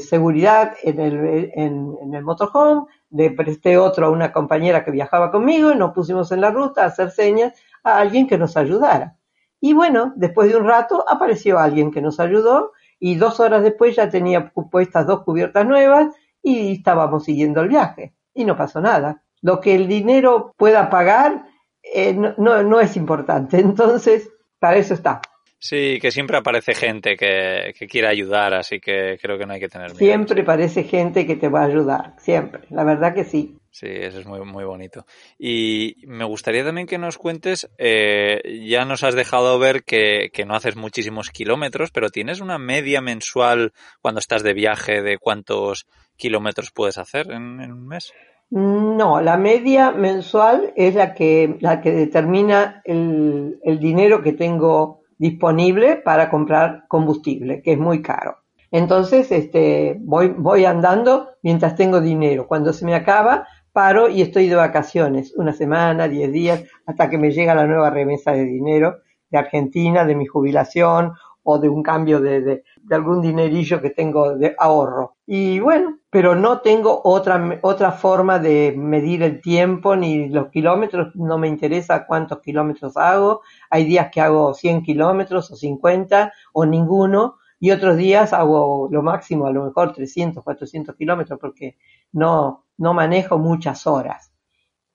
seguridad 0.00 0.72
en 0.82 0.98
el, 0.98 1.52
en, 1.54 2.12
el 2.12 2.24
motorhome, 2.24 2.86
le 3.10 3.30
presté 3.30 3.78
otro 3.78 4.06
a 4.06 4.10
una 4.10 4.32
compañera 4.32 4.84
que 4.84 4.90
viajaba 4.90 5.30
conmigo 5.30 5.70
y 5.70 5.76
nos 5.76 5.92
pusimos 5.92 6.32
en 6.32 6.40
la 6.40 6.50
ruta 6.50 6.82
a 6.82 6.86
hacer 6.86 7.12
señas 7.12 7.52
a 7.84 8.00
alguien 8.00 8.26
que 8.26 8.38
nos 8.38 8.56
ayudara. 8.56 9.16
Y 9.60 9.72
bueno, 9.72 10.12
después 10.16 10.50
de 10.50 10.56
un 10.56 10.66
rato 10.66 11.04
apareció 11.08 11.60
alguien 11.60 11.92
que 11.92 12.02
nos 12.02 12.18
ayudó 12.18 12.72
y 12.98 13.14
dos 13.14 13.38
horas 13.38 13.62
después 13.62 13.94
ya 13.94 14.10
tenía 14.10 14.50
puestas 14.50 15.06
dos 15.06 15.22
cubiertas 15.22 15.64
nuevas 15.64 16.08
y 16.42 16.72
estábamos 16.72 17.24
siguiendo 17.24 17.60
el 17.60 17.68
viaje 17.68 18.14
y 18.34 18.44
no 18.44 18.56
pasó 18.56 18.80
nada. 18.80 19.22
Lo 19.40 19.60
que 19.60 19.74
el 19.74 19.88
dinero 19.88 20.52
pueda 20.56 20.90
pagar 20.90 21.46
eh, 21.82 22.14
no, 22.14 22.62
no, 22.62 22.80
es 22.80 22.96
importante. 22.96 23.58
Entonces, 23.60 24.30
para 24.58 24.76
eso 24.76 24.94
está. 24.94 25.20
Sí, 25.62 26.00
que 26.00 26.10
siempre 26.10 26.36
aparece 26.36 26.74
gente 26.74 27.16
que, 27.16 27.72
que 27.78 27.86
quiere 27.86 28.08
ayudar, 28.08 28.52
así 28.52 28.80
que 28.80 29.16
creo 29.22 29.38
que 29.38 29.46
no 29.46 29.52
hay 29.52 29.60
que 29.60 29.68
tener 29.68 29.90
miedo. 29.90 29.98
Siempre 29.98 30.42
aparece 30.42 30.82
gente 30.82 31.24
que 31.24 31.36
te 31.36 31.48
va 31.48 31.60
a 31.60 31.66
ayudar, 31.66 32.14
siempre. 32.18 32.62
La 32.70 32.82
verdad 32.82 33.14
que 33.14 33.22
sí. 33.22 33.58
Sí, 33.70 33.86
eso 33.86 34.18
es 34.18 34.26
muy, 34.26 34.40
muy 34.40 34.64
bonito. 34.64 35.06
Y 35.38 35.98
me 36.04 36.24
gustaría 36.24 36.64
también 36.64 36.88
que 36.88 36.98
nos 36.98 37.16
cuentes, 37.16 37.70
eh, 37.78 38.40
ya 38.68 38.84
nos 38.84 39.04
has 39.04 39.14
dejado 39.14 39.56
ver 39.60 39.84
que, 39.84 40.30
que, 40.32 40.44
no 40.44 40.56
haces 40.56 40.74
muchísimos 40.74 41.30
kilómetros, 41.30 41.92
pero 41.92 42.10
tienes 42.10 42.40
una 42.40 42.58
media 42.58 43.00
mensual 43.00 43.72
cuando 44.00 44.18
estás 44.18 44.42
de 44.42 44.54
viaje 44.54 45.00
de 45.00 45.18
cuántos 45.18 45.86
kilómetros 46.16 46.72
puedes 46.72 46.98
hacer 46.98 47.30
en, 47.30 47.60
en 47.60 47.70
un 47.70 47.86
mes. 47.86 48.12
No, 48.50 49.20
la 49.20 49.36
media 49.36 49.92
mensual 49.92 50.72
es 50.74 50.96
la 50.96 51.14
que, 51.14 51.56
la 51.60 51.80
que 51.80 51.92
determina 51.92 52.82
el, 52.84 53.60
el 53.62 53.78
dinero 53.78 54.22
que 54.22 54.32
tengo 54.32 55.01
disponible 55.22 55.98
para 55.98 56.28
comprar 56.28 56.86
combustible, 56.88 57.62
que 57.62 57.74
es 57.74 57.78
muy 57.78 58.02
caro. 58.02 58.38
Entonces, 58.72 59.30
este, 59.30 59.96
voy, 60.00 60.34
voy 60.36 60.64
andando 60.64 61.28
mientras 61.44 61.76
tengo 61.76 62.00
dinero. 62.00 62.48
Cuando 62.48 62.72
se 62.72 62.84
me 62.84 62.96
acaba, 62.96 63.46
paro 63.72 64.08
y 64.08 64.20
estoy 64.20 64.48
de 64.48 64.56
vacaciones, 64.56 65.32
una 65.36 65.52
semana, 65.52 66.08
diez 66.08 66.32
días, 66.32 66.64
hasta 66.86 67.08
que 67.08 67.18
me 67.18 67.30
llega 67.30 67.54
la 67.54 67.68
nueva 67.68 67.88
remesa 67.90 68.32
de 68.32 68.46
dinero 68.46 68.96
de 69.30 69.38
Argentina, 69.38 70.04
de 70.04 70.16
mi 70.16 70.26
jubilación 70.26 71.12
o 71.44 71.58
de 71.58 71.68
un 71.68 71.82
cambio 71.82 72.20
de, 72.20 72.40
de, 72.40 72.64
algún 72.90 73.20
dinerillo 73.20 73.80
que 73.80 73.90
tengo 73.90 74.36
de 74.36 74.54
ahorro. 74.58 75.16
Y 75.26 75.60
bueno, 75.60 75.98
pero 76.10 76.34
no 76.34 76.60
tengo 76.60 77.00
otra, 77.04 77.58
otra 77.62 77.92
forma 77.92 78.38
de 78.38 78.74
medir 78.76 79.22
el 79.22 79.40
tiempo 79.40 79.96
ni 79.96 80.28
los 80.28 80.48
kilómetros, 80.50 81.14
no 81.16 81.38
me 81.38 81.48
interesa 81.48 82.06
cuántos 82.06 82.40
kilómetros 82.40 82.96
hago. 82.96 83.42
Hay 83.70 83.84
días 83.84 84.10
que 84.12 84.20
hago 84.20 84.54
100 84.54 84.82
kilómetros 84.82 85.50
o 85.50 85.56
50 85.56 86.32
o 86.52 86.66
ninguno 86.66 87.36
y 87.58 87.70
otros 87.70 87.96
días 87.96 88.32
hago 88.32 88.88
lo 88.90 89.02
máximo, 89.02 89.46
a 89.46 89.52
lo 89.52 89.64
mejor 89.64 89.92
300, 89.92 90.42
400 90.42 90.96
kilómetros 90.96 91.38
porque 91.38 91.76
no, 92.10 92.66
no 92.76 92.92
manejo 92.92 93.38
muchas 93.38 93.86
horas. 93.86 94.32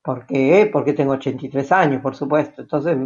¿Por 0.02 0.26
qué? 0.26 0.70
Porque 0.72 0.94
tengo 0.94 1.14
83 1.14 1.72
años, 1.72 2.02
por 2.02 2.16
supuesto. 2.16 2.62
Entonces, 2.62 2.98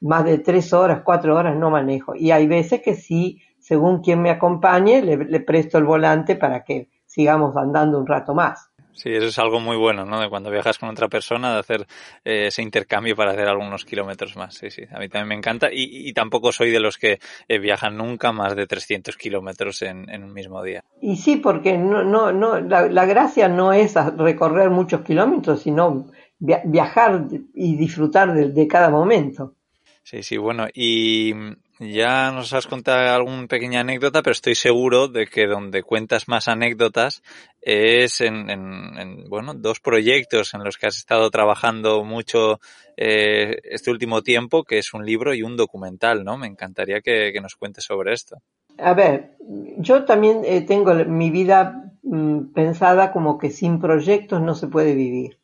más 0.00 0.24
de 0.24 0.38
3 0.38 0.72
horas, 0.72 1.02
4 1.04 1.34
horas 1.34 1.56
no 1.56 1.70
manejo. 1.70 2.14
Y 2.14 2.30
hay 2.30 2.46
veces 2.46 2.80
que 2.82 2.94
sí, 2.94 3.42
según 3.58 4.02
quien 4.02 4.22
me 4.22 4.30
acompañe, 4.30 5.02
le, 5.02 5.40
presto 5.40 5.78
el 5.78 5.84
volante 5.84 6.36
para 6.36 6.64
que 6.64 6.88
sigamos 7.06 7.56
andando 7.56 7.98
un 7.98 8.06
rato 8.06 8.34
más. 8.34 8.68
Sí, 8.92 9.10
eso 9.10 9.26
es 9.26 9.38
algo 9.38 9.60
muy 9.60 9.76
bueno, 9.76 10.04
¿no? 10.04 10.20
De 10.20 10.28
cuando 10.28 10.50
viajas 10.50 10.78
con 10.78 10.88
otra 10.88 11.08
persona, 11.08 11.54
de 11.54 11.60
hacer 11.60 11.86
eh, 12.24 12.48
ese 12.48 12.60
intercambio 12.60 13.16
para 13.16 13.30
hacer 13.30 13.48
algunos 13.48 13.84
kilómetros 13.84 14.36
más. 14.36 14.54
Sí, 14.54 14.70
sí, 14.70 14.82
a 14.90 14.98
mí 14.98 15.08
también 15.08 15.28
me 15.28 15.34
encanta. 15.36 15.68
Y, 15.72 16.12
tampoco 16.12 16.52
soy 16.52 16.70
de 16.70 16.80
los 16.80 16.98
que 16.98 17.18
eh, 17.48 17.58
viajan 17.58 17.96
nunca 17.96 18.32
más 18.32 18.56
de 18.56 18.66
300 18.66 19.16
kilómetros 19.16 19.80
en, 19.82 20.10
en, 20.10 20.24
un 20.24 20.32
mismo 20.34 20.62
día. 20.62 20.82
Y 21.00 21.16
sí, 21.16 21.36
porque 21.36 21.78
no, 21.78 22.02
no, 22.02 22.32
no, 22.32 22.60
la, 22.60 22.88
la 22.88 23.06
gracia 23.06 23.48
no 23.48 23.72
es 23.72 23.94
recorrer 24.16 24.70
muchos 24.70 25.02
kilómetros, 25.02 25.62
sino 25.62 26.10
viajar 26.40 27.26
y 27.54 27.76
disfrutar 27.76 28.34
de, 28.34 28.68
cada 28.68 28.90
momento. 28.90 29.54
Sí, 30.02 30.22
sí, 30.22 30.38
bueno, 30.38 30.66
y 30.74 31.32
ya 31.78 32.30
nos 32.32 32.52
has 32.52 32.66
contado 32.66 33.14
alguna 33.14 33.46
pequeña 33.46 33.80
anécdota, 33.80 34.22
pero 34.22 34.32
estoy 34.32 34.54
seguro 34.54 35.08
de 35.08 35.26
que 35.26 35.46
donde 35.46 35.82
cuentas 35.82 36.28
más 36.28 36.48
anécdotas 36.48 37.22
es 37.60 38.20
en, 38.20 38.50
en, 38.50 39.28
bueno, 39.28 39.54
dos 39.54 39.80
proyectos 39.80 40.52
en 40.54 40.62
los 40.64 40.76
que 40.76 40.88
has 40.88 40.96
estado 40.96 41.30
trabajando 41.30 42.04
mucho 42.04 42.60
eh, 42.96 43.60
este 43.64 43.90
último 43.90 44.22
tiempo, 44.22 44.64
que 44.64 44.78
es 44.78 44.92
un 44.92 45.06
libro 45.06 45.32
y 45.32 45.42
un 45.42 45.56
documental, 45.56 46.22
¿no? 46.22 46.36
Me 46.36 46.46
encantaría 46.46 47.00
que, 47.00 47.32
nos 47.40 47.56
cuentes 47.56 47.84
sobre 47.84 48.12
esto. 48.12 48.36
A 48.76 48.92
ver, 48.92 49.36
yo 49.78 50.04
también 50.04 50.42
eh, 50.44 50.60
tengo 50.60 50.92
mi 51.06 51.30
vida 51.30 51.94
mm, 52.02 52.52
pensada 52.52 53.10
como 53.12 53.38
que 53.38 53.48
sin 53.48 53.80
proyectos 53.80 54.42
no 54.42 54.54
se 54.54 54.68
puede 54.68 54.94
vivir. 54.94 55.39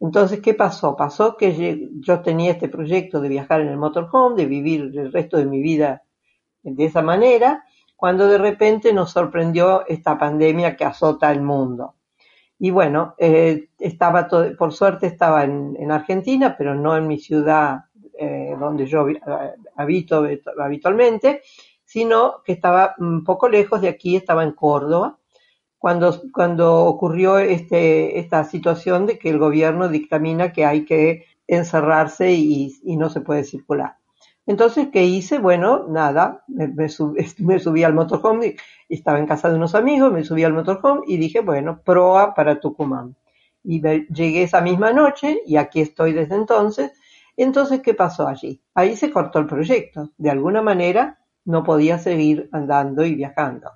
Entonces, 0.00 0.40
¿qué 0.40 0.54
pasó? 0.54 0.96
Pasó 0.96 1.36
que 1.36 1.88
yo 2.00 2.20
tenía 2.20 2.52
este 2.52 2.68
proyecto 2.68 3.20
de 3.20 3.28
viajar 3.28 3.60
en 3.60 3.68
el 3.68 3.76
motorhome, 3.76 4.36
de 4.36 4.46
vivir 4.46 4.92
el 4.94 5.12
resto 5.12 5.36
de 5.36 5.46
mi 5.46 5.60
vida 5.60 6.02
de 6.62 6.84
esa 6.84 7.02
manera, 7.02 7.64
cuando 7.96 8.28
de 8.28 8.38
repente 8.38 8.92
nos 8.92 9.10
sorprendió 9.10 9.84
esta 9.86 10.16
pandemia 10.16 10.76
que 10.76 10.84
azota 10.84 11.32
el 11.32 11.42
mundo. 11.42 11.96
Y 12.60 12.70
bueno, 12.70 13.14
eh, 13.18 13.70
estaba 13.78 14.28
todo, 14.28 14.56
por 14.56 14.72
suerte 14.72 15.06
estaba 15.06 15.44
en, 15.44 15.90
Argentina, 15.90 16.56
pero 16.56 16.74
no 16.74 16.96
en 16.96 17.06
mi 17.06 17.18
ciudad 17.18 17.84
eh, 18.18 18.56
donde 18.58 18.86
yo 18.86 19.06
habito 19.76 20.26
habitualmente, 20.58 21.42
sino 21.84 22.42
que 22.44 22.52
estaba 22.52 22.94
un 22.98 23.24
poco 23.24 23.48
lejos 23.48 23.80
de 23.80 23.88
aquí, 23.88 24.16
estaba 24.16 24.42
en 24.42 24.52
Córdoba, 24.52 25.18
cuando, 25.78 26.20
cuando 26.32 26.84
ocurrió 26.84 27.38
este, 27.38 28.18
esta 28.18 28.44
situación 28.44 29.06
de 29.06 29.18
que 29.18 29.30
el 29.30 29.38
gobierno 29.38 29.88
dictamina 29.88 30.52
que 30.52 30.64
hay 30.64 30.84
que 30.84 31.24
encerrarse 31.46 32.32
y, 32.32 32.74
no 32.84 33.08
se 33.08 33.20
puede 33.20 33.44
circular. 33.44 33.96
Entonces, 34.44 34.88
¿qué 34.92 35.04
hice? 35.04 35.38
Bueno, 35.38 35.86
nada, 35.88 36.44
me, 36.48 36.88
subí 36.88 37.84
al 37.84 37.94
motorhome, 37.94 38.56
estaba 38.88 39.18
en 39.18 39.26
casa 39.26 39.48
de 39.48 39.56
unos 39.56 39.74
amigos, 39.74 40.12
me 40.12 40.24
subí 40.24 40.42
al 40.44 40.52
motorhome 40.52 41.02
y 41.06 41.16
dije, 41.16 41.40
bueno, 41.40 41.80
proa 41.82 42.34
para 42.34 42.58
Tucumán. 42.58 43.16
Y 43.62 43.80
llegué 43.80 44.42
esa 44.42 44.60
misma 44.60 44.92
noche 44.92 45.40
y 45.46 45.56
aquí 45.56 45.80
estoy 45.80 46.12
desde 46.12 46.34
entonces. 46.34 46.92
Entonces, 47.36 47.80
¿qué 47.80 47.94
pasó 47.94 48.26
allí? 48.26 48.62
Ahí 48.74 48.96
se 48.96 49.10
cortó 49.10 49.38
el 49.38 49.46
proyecto. 49.46 50.10
De 50.16 50.30
alguna 50.30 50.62
manera 50.62 51.18
no 51.44 51.62
podía 51.62 51.98
seguir 51.98 52.48
andando 52.52 53.04
y 53.04 53.14
viajando 53.14 53.70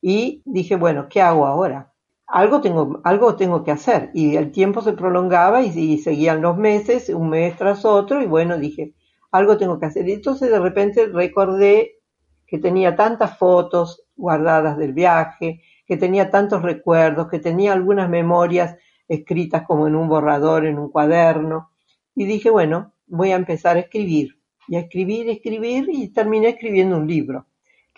y 0.00 0.42
dije, 0.44 0.76
bueno, 0.76 1.08
¿qué 1.08 1.20
hago 1.20 1.46
ahora? 1.46 1.92
Algo 2.26 2.60
tengo, 2.60 3.00
algo 3.04 3.36
tengo 3.36 3.64
que 3.64 3.70
hacer. 3.72 4.10
Y 4.14 4.36
el 4.36 4.52
tiempo 4.52 4.82
se 4.82 4.92
prolongaba 4.92 5.62
y, 5.62 5.98
seguían 5.98 6.42
los 6.42 6.56
meses, 6.56 7.08
un 7.10 7.30
mes 7.30 7.56
tras 7.56 7.84
otro, 7.84 8.22
y 8.22 8.26
bueno, 8.26 8.58
dije, 8.58 8.94
algo 9.32 9.58
tengo 9.58 9.78
que 9.78 9.86
hacer. 9.86 10.08
Y 10.08 10.12
entonces 10.12 10.50
de 10.50 10.58
repente 10.58 11.06
recordé 11.06 11.98
que 12.46 12.58
tenía 12.58 12.96
tantas 12.96 13.38
fotos 13.38 14.04
guardadas 14.16 14.76
del 14.78 14.92
viaje, 14.92 15.62
que 15.86 15.96
tenía 15.96 16.30
tantos 16.30 16.62
recuerdos, 16.62 17.28
que 17.28 17.38
tenía 17.38 17.72
algunas 17.72 18.08
memorias 18.08 18.76
escritas 19.08 19.64
como 19.66 19.86
en 19.88 19.96
un 19.96 20.08
borrador, 20.08 20.66
en 20.66 20.78
un 20.78 20.90
cuaderno. 20.90 21.70
Y 22.14 22.26
dije, 22.26 22.50
bueno, 22.50 22.94
voy 23.06 23.32
a 23.32 23.36
empezar 23.36 23.76
a 23.76 23.80
escribir. 23.80 24.38
Y 24.68 24.76
a 24.76 24.80
escribir, 24.80 25.28
escribir, 25.28 25.88
y 25.90 26.08
terminé 26.12 26.50
escribiendo 26.50 26.96
un 26.96 27.08
libro 27.08 27.46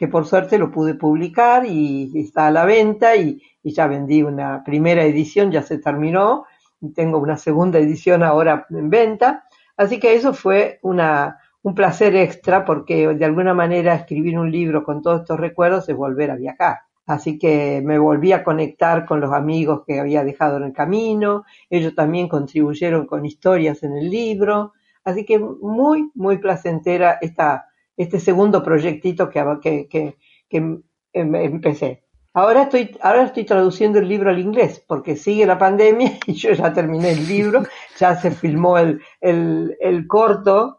que 0.03 0.09
por 0.09 0.27
suerte 0.27 0.59
lo 0.59 0.73
pude 0.73 0.95
publicar 0.95 1.65
y 1.65 2.11
está 2.17 2.49
a 2.49 2.51
la 2.51 2.65
venta 2.65 3.15
y, 3.15 3.41
ya 3.63 3.87
vendí 3.87 4.25
una 4.25 4.65
primera 4.65 5.05
edición, 5.05 5.53
ya 5.53 5.63
se 5.63 5.79
terminó 5.79 6.45
y 6.81 6.93
tengo 6.93 7.19
una 7.19 7.37
segunda 7.37 7.79
edición 7.79 8.25
ahora 8.25 8.67
en 8.71 8.91
venta. 8.91 9.45
Así 9.77 10.01
que 10.01 10.17
eso 10.17 10.35
fue 10.35 10.81
una, 10.83 11.39
un 11.63 11.77
placer 11.77 12.17
extra 12.17 12.65
porque 12.65 13.15
de 13.15 13.25
alguna 13.25 13.55
manera 13.55 13.95
escribir 13.95 14.37
un 14.41 14.51
libro 14.51 14.83
con 14.83 15.03
todos 15.03 15.21
estos 15.21 15.39
recuerdos 15.39 15.89
es 15.89 15.95
volver 15.95 16.33
a 16.33 16.35
viajar. 16.35 16.79
Así 17.07 17.39
que 17.39 17.81
me 17.85 17.97
volví 17.97 18.33
a 18.33 18.43
conectar 18.43 19.07
con 19.07 19.21
los 19.21 19.33
amigos 19.33 19.83
que 19.87 20.01
había 20.01 20.25
dejado 20.25 20.57
en 20.57 20.65
el 20.65 20.73
camino, 20.73 21.45
ellos 21.71 21.95
también 21.95 22.27
contribuyeron 22.29 23.07
con 23.07 23.25
historias 23.25 23.85
en 23.85 23.97
el 23.97 24.11
libro, 24.11 24.73
así 25.05 25.25
que 25.25 25.39
muy, 25.39 26.11
muy 26.17 26.39
placentera 26.39 27.19
esta, 27.21 27.69
este 28.03 28.21
segundo 28.21 28.63
proyectito 28.63 29.31
que, 29.31 29.45
que, 29.63 29.89
que, 29.89 30.17
que 30.49 30.57
em, 30.57 31.35
empecé. 31.35 32.03
Ahora 32.35 32.63
estoy, 32.63 32.97
ahora 33.03 33.25
estoy 33.25 33.45
traduciendo 33.45 33.99
el 33.99 34.09
libro 34.09 34.31
al 34.31 34.39
inglés, 34.39 34.83
porque 34.87 35.17
sigue 35.17 35.45
la 35.45 35.59
pandemia 35.59 36.13
y 36.27 36.33
yo 36.33 36.53
ya 36.53 36.73
terminé 36.73 37.13
el 37.13 37.29
libro, 37.29 37.63
ya 37.99 38.17
se 38.17 38.31
filmó 38.31 38.79
el, 38.79 39.03
el, 39.21 39.77
el 39.81 40.07
corto, 40.07 40.79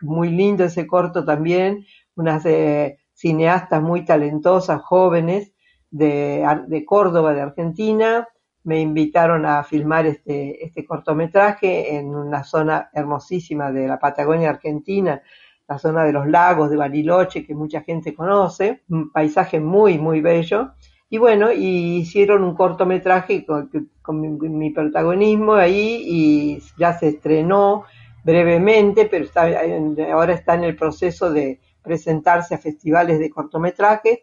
muy 0.00 0.30
lindo 0.30 0.64
ese 0.64 0.86
corto 0.86 1.24
también, 1.24 1.84
unas 2.14 2.44
eh, 2.46 2.98
cineastas 3.14 3.82
muy 3.82 4.04
talentosas, 4.04 4.80
jóvenes, 4.82 5.52
de, 5.90 6.46
de 6.68 6.84
Córdoba, 6.84 7.34
de 7.34 7.42
Argentina, 7.42 8.28
me 8.64 8.80
invitaron 8.80 9.44
a 9.44 9.62
filmar 9.64 10.06
este, 10.06 10.64
este 10.64 10.84
cortometraje 10.84 11.96
en 11.96 12.14
una 12.14 12.44
zona 12.44 12.90
hermosísima 12.92 13.72
de 13.72 13.86
la 13.88 13.98
Patagonia 13.98 14.50
Argentina, 14.50 15.20
la 15.72 15.78
zona 15.78 16.04
de 16.04 16.12
los 16.12 16.26
lagos 16.26 16.70
de 16.70 16.76
Bariloche, 16.76 17.46
que 17.46 17.54
mucha 17.54 17.80
gente 17.80 18.14
conoce, 18.14 18.82
un 18.90 19.10
paisaje 19.10 19.58
muy, 19.58 19.98
muy 19.98 20.20
bello. 20.20 20.72
Y 21.08 21.16
bueno, 21.16 21.50
y 21.50 21.96
hicieron 21.96 22.44
un 22.44 22.54
cortometraje 22.54 23.46
con, 23.46 24.20
mi, 24.20 24.70
protagonismo 24.70 25.54
ahí 25.54 26.02
y 26.06 26.62
ya 26.78 26.92
se 26.98 27.08
estrenó 27.08 27.84
brevemente, 28.22 29.06
pero 29.06 29.24
está, 29.24 29.48
ahora 30.12 30.34
está 30.34 30.54
en 30.54 30.64
el 30.64 30.76
proceso 30.76 31.32
de 31.32 31.60
presentarse 31.82 32.54
a 32.54 32.58
festivales 32.58 33.18
de 33.18 33.30
cortometrajes 33.30 34.20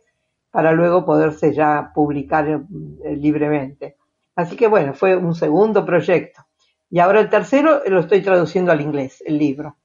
para 0.52 0.72
luego 0.72 1.06
poderse 1.06 1.54
ya 1.54 1.92
publicar 1.94 2.48
eh, 2.48 3.16
libremente. 3.16 3.98
Así 4.36 4.56
que 4.56 4.68
bueno, 4.68 4.94
fue 4.94 5.16
un 5.16 5.34
segundo 5.34 5.84
proyecto. 5.84 6.46
Y 6.92 7.00
ahora 7.00 7.20
el 7.20 7.30
tercero 7.30 7.82
lo 7.88 8.02
estoy 8.02 8.22
traduciendo 8.22 8.72
al 8.72 8.82
inglés, 8.82 9.24
el 9.26 9.38
libro. 9.38 9.78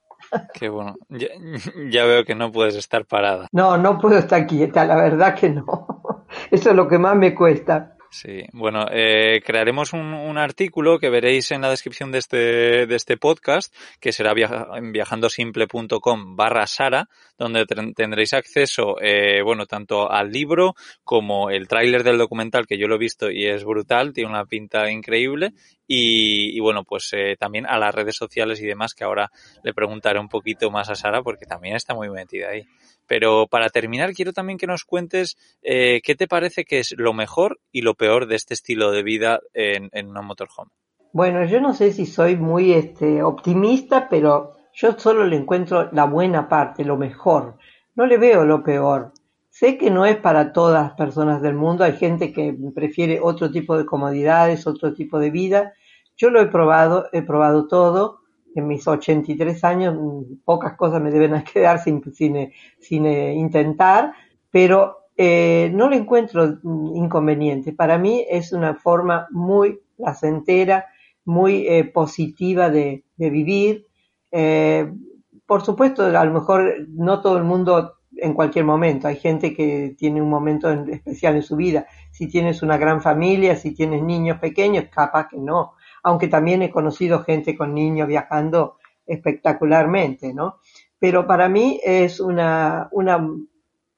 Qué 0.52 0.68
bueno. 0.68 0.96
Ya, 1.08 1.28
ya, 1.90 2.04
veo 2.04 2.24
que 2.24 2.34
no 2.34 2.52
puedes 2.52 2.74
estar 2.76 3.04
parada. 3.06 3.48
No, 3.52 3.76
no 3.78 3.98
puedo 3.98 4.18
estar 4.18 4.46
quieta, 4.46 4.84
la 4.84 4.96
verdad 4.96 5.34
que 5.34 5.50
no. 5.50 6.24
Eso 6.50 6.70
es 6.70 6.76
lo 6.76 6.88
que 6.88 6.98
más 6.98 7.16
me 7.16 7.34
cuesta. 7.34 7.93
Sí, 8.14 8.44
bueno, 8.52 8.86
eh, 8.92 9.42
crearemos 9.44 9.92
un, 9.92 10.14
un, 10.14 10.38
artículo 10.38 11.00
que 11.00 11.10
veréis 11.10 11.50
en 11.50 11.62
la 11.62 11.70
descripción 11.70 12.12
de 12.12 12.18
este, 12.18 12.86
de 12.86 12.94
este 12.94 13.16
podcast, 13.16 13.74
que 13.98 14.12
será 14.12 14.32
en 14.76 14.92
viajandosimple.com 14.92 16.36
barra 16.36 16.64
Sara, 16.68 17.08
donde 17.36 17.66
tendréis 17.66 18.32
acceso, 18.34 19.00
eh, 19.00 19.42
bueno, 19.42 19.66
tanto 19.66 20.08
al 20.08 20.30
libro 20.30 20.76
como 21.02 21.50
el 21.50 21.66
tráiler 21.66 22.04
del 22.04 22.16
documental, 22.16 22.68
que 22.68 22.78
yo 22.78 22.86
lo 22.86 22.94
he 22.94 22.98
visto 22.98 23.32
y 23.32 23.46
es 23.46 23.64
brutal, 23.64 24.12
tiene 24.12 24.30
una 24.30 24.44
pinta 24.44 24.88
increíble, 24.92 25.52
y, 25.84 26.56
y 26.56 26.60
bueno, 26.60 26.84
pues 26.84 27.10
eh, 27.14 27.34
también 27.36 27.66
a 27.66 27.80
las 27.80 27.92
redes 27.92 28.14
sociales 28.14 28.60
y 28.60 28.66
demás, 28.66 28.94
que 28.94 29.02
ahora 29.02 29.28
le 29.64 29.74
preguntaré 29.74 30.20
un 30.20 30.28
poquito 30.28 30.70
más 30.70 30.88
a 30.88 30.94
Sara, 30.94 31.24
porque 31.24 31.46
también 31.46 31.74
está 31.74 31.94
muy 31.94 32.08
metida 32.10 32.50
ahí. 32.50 32.64
Pero 33.06 33.46
para 33.46 33.68
terminar, 33.68 34.12
quiero 34.12 34.32
también 34.32 34.58
que 34.58 34.66
nos 34.66 34.84
cuentes 34.84 35.36
eh, 35.62 36.00
qué 36.02 36.14
te 36.14 36.28
parece 36.28 36.64
que 36.64 36.78
es 36.78 36.94
lo 36.96 37.12
mejor 37.12 37.60
y 37.70 37.82
lo 37.82 37.94
peor 37.94 38.26
de 38.26 38.36
este 38.36 38.54
estilo 38.54 38.90
de 38.90 39.02
vida 39.02 39.40
en, 39.52 39.90
en 39.92 40.08
una 40.08 40.22
motorhome. 40.22 40.70
Bueno, 41.12 41.44
yo 41.44 41.60
no 41.60 41.74
sé 41.74 41.92
si 41.92 42.06
soy 42.06 42.36
muy 42.36 42.72
este, 42.72 43.22
optimista, 43.22 44.08
pero 44.08 44.56
yo 44.72 44.98
solo 44.98 45.24
le 45.24 45.36
encuentro 45.36 45.88
la 45.92 46.06
buena 46.06 46.48
parte, 46.48 46.84
lo 46.84 46.96
mejor. 46.96 47.56
No 47.94 48.06
le 48.06 48.18
veo 48.18 48.44
lo 48.44 48.64
peor. 48.64 49.12
Sé 49.48 49.78
que 49.78 49.88
no 49.88 50.04
es 50.04 50.16
para 50.16 50.52
todas 50.52 50.82
las 50.82 50.92
personas 50.94 51.40
del 51.40 51.54
mundo, 51.54 51.84
hay 51.84 51.92
gente 51.92 52.32
que 52.32 52.56
prefiere 52.74 53.20
otro 53.22 53.52
tipo 53.52 53.78
de 53.78 53.86
comodidades, 53.86 54.66
otro 54.66 54.92
tipo 54.94 55.20
de 55.20 55.30
vida. 55.30 55.74
Yo 56.16 56.30
lo 56.30 56.40
he 56.40 56.46
probado, 56.46 57.06
he 57.12 57.22
probado 57.22 57.68
todo 57.68 58.23
en 58.54 58.66
mis 58.66 58.86
83 58.86 59.64
años 59.64 59.96
pocas 60.44 60.76
cosas 60.76 61.02
me 61.02 61.10
deben 61.10 61.42
quedar 61.52 61.80
sin, 61.80 62.02
sin, 62.12 62.52
sin 62.78 63.06
eh, 63.06 63.34
intentar, 63.34 64.12
pero 64.50 65.04
eh, 65.16 65.70
no 65.72 65.88
le 65.88 65.96
encuentro 65.96 66.58
inconveniente. 66.94 67.72
Para 67.72 67.98
mí 67.98 68.24
es 68.28 68.52
una 68.52 68.74
forma 68.74 69.28
muy 69.30 69.80
placentera, 69.96 70.86
muy 71.24 71.66
eh, 71.68 71.84
positiva 71.84 72.68
de, 72.70 73.04
de 73.16 73.30
vivir. 73.30 73.86
Eh, 74.32 74.92
por 75.46 75.62
supuesto, 75.62 76.04
a 76.04 76.24
lo 76.24 76.32
mejor 76.32 76.86
no 76.88 77.20
todo 77.20 77.36
el 77.36 77.44
mundo 77.44 77.94
en 78.16 78.34
cualquier 78.34 78.64
momento. 78.64 79.06
Hay 79.06 79.16
gente 79.16 79.54
que 79.54 79.94
tiene 79.96 80.20
un 80.20 80.30
momento 80.30 80.70
especial 80.70 81.36
en 81.36 81.42
su 81.42 81.56
vida. 81.56 81.86
Si 82.10 82.28
tienes 82.28 82.62
una 82.62 82.76
gran 82.76 83.00
familia, 83.00 83.56
si 83.56 83.72
tienes 83.72 84.02
niños 84.02 84.38
pequeños, 84.38 84.86
capaz 84.90 85.28
que 85.28 85.38
no 85.38 85.74
aunque 86.04 86.28
también 86.28 86.62
he 86.62 86.70
conocido 86.70 87.24
gente 87.24 87.56
con 87.56 87.74
niños 87.74 88.06
viajando 88.06 88.76
espectacularmente, 89.06 90.32
¿no? 90.32 90.58
Pero 90.98 91.26
para 91.26 91.48
mí 91.48 91.80
es 91.82 92.20
una, 92.20 92.88
una 92.92 93.26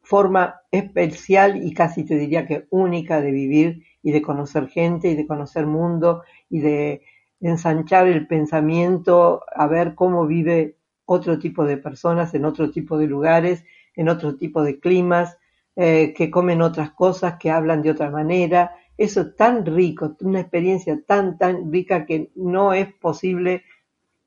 forma 0.00 0.62
especial 0.70 1.62
y 1.62 1.74
casi 1.74 2.04
te 2.04 2.16
diría 2.16 2.46
que 2.46 2.66
única 2.70 3.20
de 3.20 3.32
vivir 3.32 3.82
y 4.02 4.12
de 4.12 4.22
conocer 4.22 4.68
gente 4.68 5.08
y 5.08 5.16
de 5.16 5.26
conocer 5.26 5.66
mundo 5.66 6.22
y 6.48 6.60
de 6.60 7.02
ensanchar 7.40 8.06
el 8.06 8.26
pensamiento 8.26 9.42
a 9.54 9.66
ver 9.66 9.94
cómo 9.94 10.26
vive 10.26 10.76
otro 11.04 11.38
tipo 11.38 11.64
de 11.64 11.76
personas 11.76 12.34
en 12.34 12.44
otro 12.44 12.70
tipo 12.70 12.98
de 12.98 13.06
lugares, 13.06 13.64
en 13.94 14.08
otro 14.08 14.36
tipo 14.36 14.62
de 14.62 14.78
climas, 14.78 15.38
eh, 15.74 16.14
que 16.16 16.30
comen 16.30 16.62
otras 16.62 16.92
cosas, 16.92 17.36
que 17.38 17.50
hablan 17.50 17.82
de 17.82 17.90
otra 17.90 18.10
manera, 18.10 18.76
eso 18.98 19.32
tan 19.32 19.66
rico, 19.66 20.16
una 20.20 20.40
experiencia 20.40 20.98
tan, 21.06 21.38
tan 21.38 21.70
rica 21.70 22.06
que 22.06 22.30
no 22.34 22.72
es 22.72 22.92
posible 22.94 23.64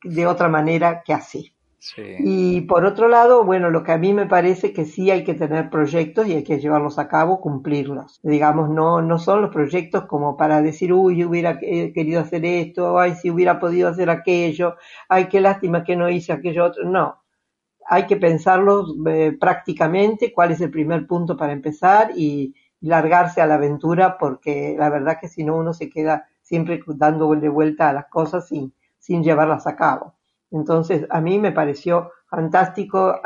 de 0.04 0.28
otra 0.28 0.48
manera 0.48 1.02
que 1.06 1.14
así. 1.14 1.54
Y 1.98 2.62
por 2.62 2.84
otro 2.84 3.08
lado, 3.08 3.46
bueno, 3.46 3.70
lo 3.70 3.84
que 3.84 3.94
a 3.94 3.98
mí 3.98 4.14
me 4.14 4.26
parece 4.26 4.74
que 4.74 4.84
sí 4.84 5.12
hay 5.12 5.24
que 5.24 5.34
tener 5.34 5.70
proyectos 5.70 6.28
y 6.28 6.34
hay 6.34 6.44
que 6.44 6.60
llevarlos 6.60 7.00
a 7.00 7.08
cabo, 7.08 7.40
cumplirlos. 7.40 8.20
Digamos, 8.22 8.70
no, 8.70 9.02
no 9.02 9.18
son 9.18 9.42
los 9.42 9.52
proyectos 9.52 10.06
como 10.06 10.36
para 10.36 10.62
decir, 10.62 10.92
uy, 10.92 11.24
hubiera 11.24 11.58
querido 11.58 12.20
hacer 12.20 12.44
esto, 12.44 13.00
ay, 13.00 13.16
si 13.16 13.32
hubiera 13.32 13.60
podido 13.60 13.88
hacer 13.88 14.10
aquello, 14.10 14.76
ay, 15.08 15.30
qué 15.30 15.40
lástima 15.40 15.86
que 15.86 15.96
no 15.96 16.10
hice 16.10 16.34
aquello 16.34 16.66
otro. 16.66 16.84
No, 16.84 17.24
hay 17.88 18.06
que 18.08 18.18
pensarlos 18.18 18.94
eh, 19.08 19.38
prácticamente, 19.40 20.34
cuál 20.34 20.52
es 20.52 20.60
el 20.62 20.72
primer 20.72 21.08
punto 21.08 21.38
para 21.38 21.54
empezar 21.54 22.12
y, 22.16 22.54
largarse 22.82 23.42
a 23.42 23.46
la 23.46 23.56
aventura 23.56 24.18
porque 24.18 24.76
la 24.78 24.90
verdad 24.90 25.20
que 25.20 25.28
si 25.28 25.44
no 25.44 25.56
uno 25.58 25.74
se 25.74 25.90
queda 25.90 26.28
siempre 26.42 26.82
dando 26.88 27.34
de 27.36 27.50
vuelta 27.50 27.90
a 27.90 27.94
las 27.94 28.08
cosas 28.08 28.48
sin, 28.48 28.74
sin 28.98 29.24
llevarlas 29.24 29.68
a 29.68 29.76
cabo. 29.76 30.16
Entonces 30.52 31.06
a 31.10 31.22
mí 31.22 31.40
me 31.40 31.52
pareció 31.52 32.12
fantástico 32.28 33.20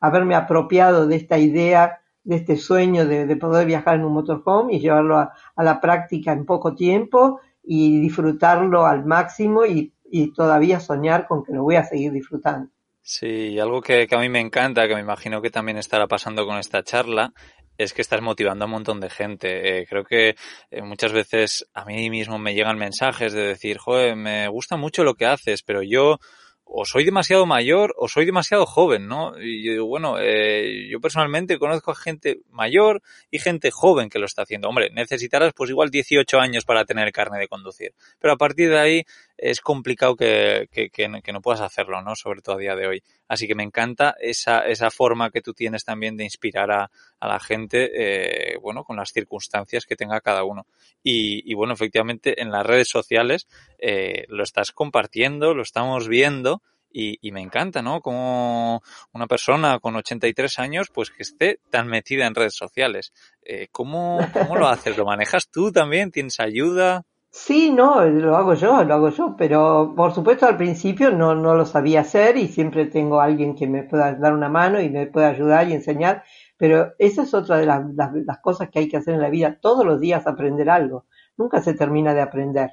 haberme 0.00 0.34
apropiado 0.34 1.06
de 1.06 1.16
esta 1.16 1.38
idea, 1.38 2.00
de 2.24 2.36
este 2.36 2.56
sueño 2.56 3.06
de, 3.06 3.36
poder 3.36 3.66
viajar 3.66 3.96
en 3.96 4.04
un 4.04 4.12
motorhome 4.12 4.74
y 4.74 4.80
llevarlo 4.80 5.18
a, 5.18 5.32
la 5.56 5.80
práctica 5.80 6.32
en 6.32 6.44
poco 6.44 6.74
tiempo 6.74 7.40
y 7.62 8.00
disfrutarlo 8.00 8.86
al 8.86 9.04
máximo 9.04 9.64
y, 9.64 9.92
y 10.10 10.32
todavía 10.32 10.80
soñar 10.80 11.26
con 11.26 11.42
que 11.42 11.52
lo 11.52 11.62
voy 11.62 11.76
a 11.76 11.84
seguir 11.84 12.12
disfrutando. 12.12 12.70
Sí, 13.04 13.58
algo 13.58 13.80
que, 13.80 14.06
que, 14.06 14.14
a 14.14 14.18
mí 14.18 14.28
me 14.28 14.40
encanta, 14.40 14.86
que 14.86 14.94
me 14.94 15.00
imagino 15.00 15.42
que 15.42 15.50
también 15.50 15.76
estará 15.76 16.06
pasando 16.06 16.46
con 16.46 16.58
esta 16.58 16.84
charla, 16.84 17.32
es 17.76 17.92
que 17.92 18.02
estás 18.02 18.20
motivando 18.22 18.64
a 18.64 18.66
un 18.66 18.72
montón 18.72 19.00
de 19.00 19.10
gente. 19.10 19.80
Eh, 19.80 19.86
creo 19.88 20.04
que 20.04 20.36
eh, 20.70 20.82
muchas 20.82 21.12
veces 21.12 21.66
a 21.74 21.84
mí 21.84 22.10
mismo 22.10 22.38
me 22.38 22.54
llegan 22.54 22.78
mensajes 22.78 23.32
de 23.32 23.42
decir, 23.42 23.78
joder, 23.78 24.14
me 24.16 24.46
gusta 24.48 24.76
mucho 24.76 25.02
lo 25.04 25.14
que 25.14 25.26
haces, 25.26 25.62
pero 25.62 25.82
yo 25.82 26.18
o 26.64 26.86
soy 26.86 27.04
demasiado 27.04 27.44
mayor 27.44 27.94
o 27.98 28.08
soy 28.08 28.24
demasiado 28.24 28.64
joven, 28.64 29.06
¿no? 29.06 29.38
Y 29.38 29.64
yo 29.64 29.72
digo, 29.72 29.86
bueno, 29.86 30.16
eh, 30.18 30.88
yo 30.90 31.00
personalmente 31.00 31.58
conozco 31.58 31.90
a 31.90 31.94
gente 31.94 32.40
mayor 32.50 33.02
y 33.30 33.38
gente 33.38 33.70
joven 33.70 34.08
que 34.08 34.18
lo 34.18 34.26
está 34.26 34.42
haciendo. 34.42 34.68
Hombre, 34.68 34.90
necesitarás 34.90 35.52
pues 35.54 35.70
igual 35.70 35.90
18 35.90 36.40
años 36.40 36.64
para 36.64 36.84
tener 36.84 37.12
carne 37.12 37.38
de 37.38 37.48
conducir. 37.48 37.94
Pero 38.18 38.32
a 38.32 38.36
partir 38.36 38.70
de 38.70 38.78
ahí 38.78 39.04
es 39.36 39.60
complicado 39.60 40.16
que, 40.16 40.68
que, 40.72 40.88
que, 40.90 41.32
no 41.32 41.40
puedas 41.42 41.60
hacerlo, 41.60 42.00
¿no? 42.00 42.14
Sobre 42.16 42.40
todo 42.40 42.56
a 42.56 42.58
día 42.58 42.76
de 42.76 42.86
hoy. 42.86 43.02
Así 43.28 43.46
que 43.46 43.54
me 43.54 43.64
encanta 43.64 44.14
esa, 44.20 44.60
esa 44.60 44.90
forma 44.90 45.30
que 45.30 45.42
tú 45.42 45.52
tienes 45.52 45.84
también 45.84 46.16
de 46.16 46.24
inspirar 46.24 46.70
a, 46.70 46.90
a 47.22 47.28
la 47.28 47.38
gente, 47.38 47.90
eh, 47.94 48.56
bueno, 48.60 48.82
con 48.82 48.96
las 48.96 49.12
circunstancias 49.12 49.86
que 49.86 49.94
tenga 49.94 50.20
cada 50.20 50.42
uno. 50.42 50.66
Y, 51.04 51.48
y 51.48 51.54
bueno, 51.54 51.72
efectivamente 51.72 52.42
en 52.42 52.50
las 52.50 52.66
redes 52.66 52.88
sociales 52.88 53.46
eh, 53.78 54.24
lo 54.28 54.42
estás 54.42 54.72
compartiendo, 54.72 55.54
lo 55.54 55.62
estamos 55.62 56.08
viendo 56.08 56.62
y, 56.90 57.18
y, 57.22 57.30
me 57.30 57.40
encanta, 57.40 57.80
¿no? 57.80 58.00
Como 58.00 58.82
una 59.12 59.28
persona 59.28 59.78
con 59.78 59.94
83 59.94 60.58
años, 60.58 60.88
pues 60.92 61.10
que 61.10 61.22
esté 61.22 61.60
tan 61.70 61.86
metida 61.86 62.26
en 62.26 62.34
redes 62.34 62.56
sociales. 62.56 63.12
Eh, 63.44 63.68
¿cómo, 63.70 64.18
¿Cómo 64.32 64.56
lo 64.56 64.66
haces? 64.66 64.96
¿Lo 64.96 65.04
manejas 65.04 65.48
tú 65.48 65.70
también? 65.70 66.10
¿Tienes 66.10 66.40
ayuda? 66.40 67.06
Sí, 67.34 67.70
no, 67.70 68.04
lo 68.04 68.36
hago 68.36 68.52
yo, 68.52 68.84
lo 68.84 68.92
hago 68.94 69.08
yo, 69.08 69.34
pero 69.38 69.94
por 69.96 70.12
supuesto 70.12 70.44
al 70.46 70.58
principio 70.58 71.10
no, 71.10 71.34
no 71.34 71.54
lo 71.54 71.64
sabía 71.64 72.02
hacer 72.02 72.36
y 72.36 72.46
siempre 72.46 72.84
tengo 72.86 73.22
alguien 73.22 73.54
que 73.54 73.66
me 73.66 73.84
pueda 73.84 74.14
dar 74.16 74.34
una 74.34 74.50
mano 74.50 74.78
y 74.82 74.90
me 74.90 75.06
pueda 75.06 75.28
ayudar 75.28 75.66
y 75.66 75.72
enseñar, 75.72 76.24
pero 76.58 76.92
esa 76.98 77.22
es 77.22 77.32
otra 77.32 77.56
de 77.56 77.64
las, 77.64 77.82
las, 77.94 78.38
cosas 78.42 78.68
que 78.68 78.80
hay 78.80 78.88
que 78.88 78.98
hacer 78.98 79.14
en 79.14 79.22
la 79.22 79.30
vida, 79.30 79.58
todos 79.62 79.86
los 79.86 79.98
días 79.98 80.26
aprender 80.26 80.68
algo, 80.68 81.06
nunca 81.38 81.62
se 81.62 81.72
termina 81.72 82.12
de 82.12 82.20
aprender. 82.20 82.72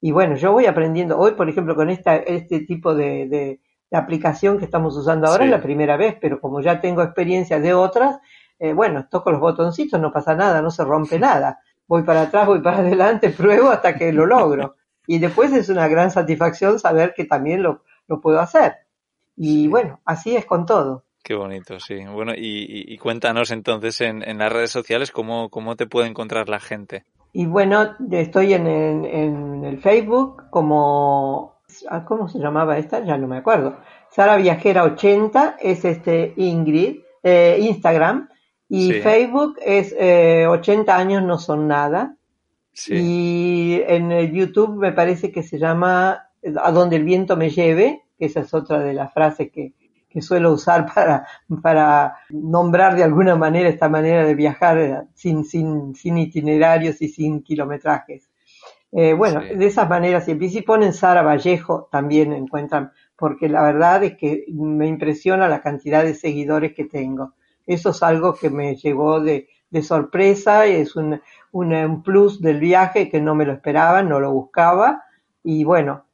Y 0.00 0.10
bueno, 0.10 0.34
yo 0.34 0.50
voy 0.52 0.66
aprendiendo, 0.66 1.16
hoy 1.16 1.32
por 1.32 1.48
ejemplo 1.48 1.76
con 1.76 1.88
esta, 1.88 2.16
este 2.16 2.60
tipo 2.66 2.94
de, 2.96 3.28
de, 3.28 3.60
aplicación 3.96 4.58
que 4.58 4.64
estamos 4.64 4.96
usando 4.96 5.28
ahora 5.28 5.44
es 5.44 5.50
la 5.50 5.62
primera 5.62 5.96
vez, 5.96 6.16
pero 6.20 6.40
como 6.40 6.60
ya 6.60 6.80
tengo 6.80 7.02
experiencia 7.02 7.60
de 7.60 7.74
otras, 7.74 8.18
eh, 8.58 8.72
bueno, 8.72 9.06
toco 9.08 9.30
los 9.30 9.40
botoncitos, 9.40 10.00
no 10.00 10.12
pasa 10.12 10.34
nada, 10.34 10.62
no 10.62 10.70
se 10.70 10.84
rompe 10.84 11.18
nada. 11.18 11.60
Voy 11.90 12.04
para 12.04 12.22
atrás, 12.22 12.46
voy 12.46 12.60
para 12.60 12.78
adelante, 12.86 13.30
pruebo 13.30 13.68
hasta 13.68 13.96
que 13.96 14.12
lo 14.12 14.24
logro. 14.24 14.76
Y 15.08 15.18
después 15.18 15.52
es 15.52 15.68
una 15.70 15.88
gran 15.88 16.12
satisfacción 16.12 16.78
saber 16.78 17.14
que 17.14 17.24
también 17.24 17.64
lo, 17.64 17.82
lo 18.06 18.20
puedo 18.20 18.38
hacer. 18.38 18.74
Y 19.36 19.66
bueno, 19.66 19.98
así 20.04 20.36
es 20.36 20.46
con 20.46 20.66
todo. 20.66 21.02
Qué 21.24 21.34
bonito, 21.34 21.80
sí. 21.80 21.96
Bueno, 22.06 22.32
y, 22.36 22.96
cuéntanos 22.98 23.50
entonces 23.50 24.00
en, 24.02 24.22
en, 24.22 24.38
las 24.38 24.52
redes 24.52 24.70
sociales 24.70 25.10
cómo, 25.10 25.50
cómo 25.50 25.74
te 25.74 25.86
puede 25.88 26.06
encontrar 26.06 26.48
la 26.48 26.60
gente. 26.60 27.04
Y 27.32 27.46
bueno, 27.46 27.96
estoy 28.12 28.54
en, 28.54 28.68
en, 28.68 29.64
el 29.64 29.80
Facebook 29.80 30.44
como, 30.48 31.56
¿cómo 32.06 32.28
se 32.28 32.38
llamaba 32.38 32.78
esta? 32.78 33.04
Ya 33.04 33.18
no 33.18 33.26
me 33.26 33.38
acuerdo. 33.38 33.78
Sara 34.10 34.36
Viajera 34.36 34.84
80 34.84 35.56
es 35.58 35.84
este 35.84 36.34
Ingrid, 36.36 37.00
eh, 37.24 37.58
Instagram. 37.60 38.28
Y 38.72 38.92
Facebook 38.92 39.58
es 39.60 39.94
eh, 39.98 40.46
80 40.48 40.96
años 40.96 41.24
no 41.24 41.38
son 41.38 41.66
nada. 41.66 42.16
Y 42.88 43.82
en 43.86 44.12
el 44.12 44.32
YouTube 44.32 44.76
me 44.76 44.92
parece 44.92 45.32
que 45.32 45.42
se 45.42 45.58
llama 45.58 46.28
A 46.62 46.70
donde 46.70 46.96
el 46.96 47.04
viento 47.04 47.36
me 47.36 47.50
lleve, 47.50 48.04
que 48.16 48.26
esa 48.26 48.40
es 48.40 48.54
otra 48.54 48.78
de 48.78 48.94
las 48.94 49.12
frases 49.12 49.50
que, 49.50 49.74
que 50.08 50.22
suelo 50.22 50.52
usar 50.52 50.86
para, 50.94 51.26
para 51.60 52.16
nombrar 52.30 52.94
de 52.94 53.02
alguna 53.02 53.34
manera 53.34 53.68
esta 53.68 53.88
manera 53.88 54.24
de 54.24 54.34
viajar 54.36 55.06
sin, 55.14 55.44
sin, 55.44 55.94
sin 55.96 56.16
itinerarios 56.16 57.02
y 57.02 57.08
sin 57.08 57.42
kilometrajes. 57.42 58.30
Eh, 58.92 59.14
bueno, 59.14 59.40
de 59.40 59.66
esas 59.66 59.88
maneras, 59.88 60.28
y 60.28 60.48
si 60.48 60.62
ponen 60.62 60.92
Sara 60.92 61.22
Vallejo, 61.22 61.88
también 61.90 62.32
encuentran, 62.32 62.92
porque 63.16 63.48
la 63.48 63.62
verdad 63.62 64.02
es 64.02 64.16
que 64.16 64.44
me 64.48 64.86
impresiona 64.86 65.48
la 65.48 65.60
cantidad 65.60 66.02
de 66.04 66.14
seguidores 66.14 66.72
que 66.72 66.84
tengo. 66.84 67.34
Eso 67.70 67.90
es 67.90 68.02
algo 68.02 68.34
que 68.34 68.50
me 68.50 68.74
llegó 68.74 69.20
de, 69.20 69.46
sorpresa, 69.82 70.66
es 70.66 70.96
un, 70.96 71.20
un, 71.52 72.02
plus 72.02 72.40
del 72.40 72.58
viaje 72.58 73.08
que 73.08 73.20
no 73.20 73.36
me 73.36 73.46
lo 73.46 73.52
esperaba, 73.52 74.02
no 74.02 74.18
lo 74.18 74.32
buscaba, 74.32 75.04
y 75.44 75.62
bueno, 75.62 76.04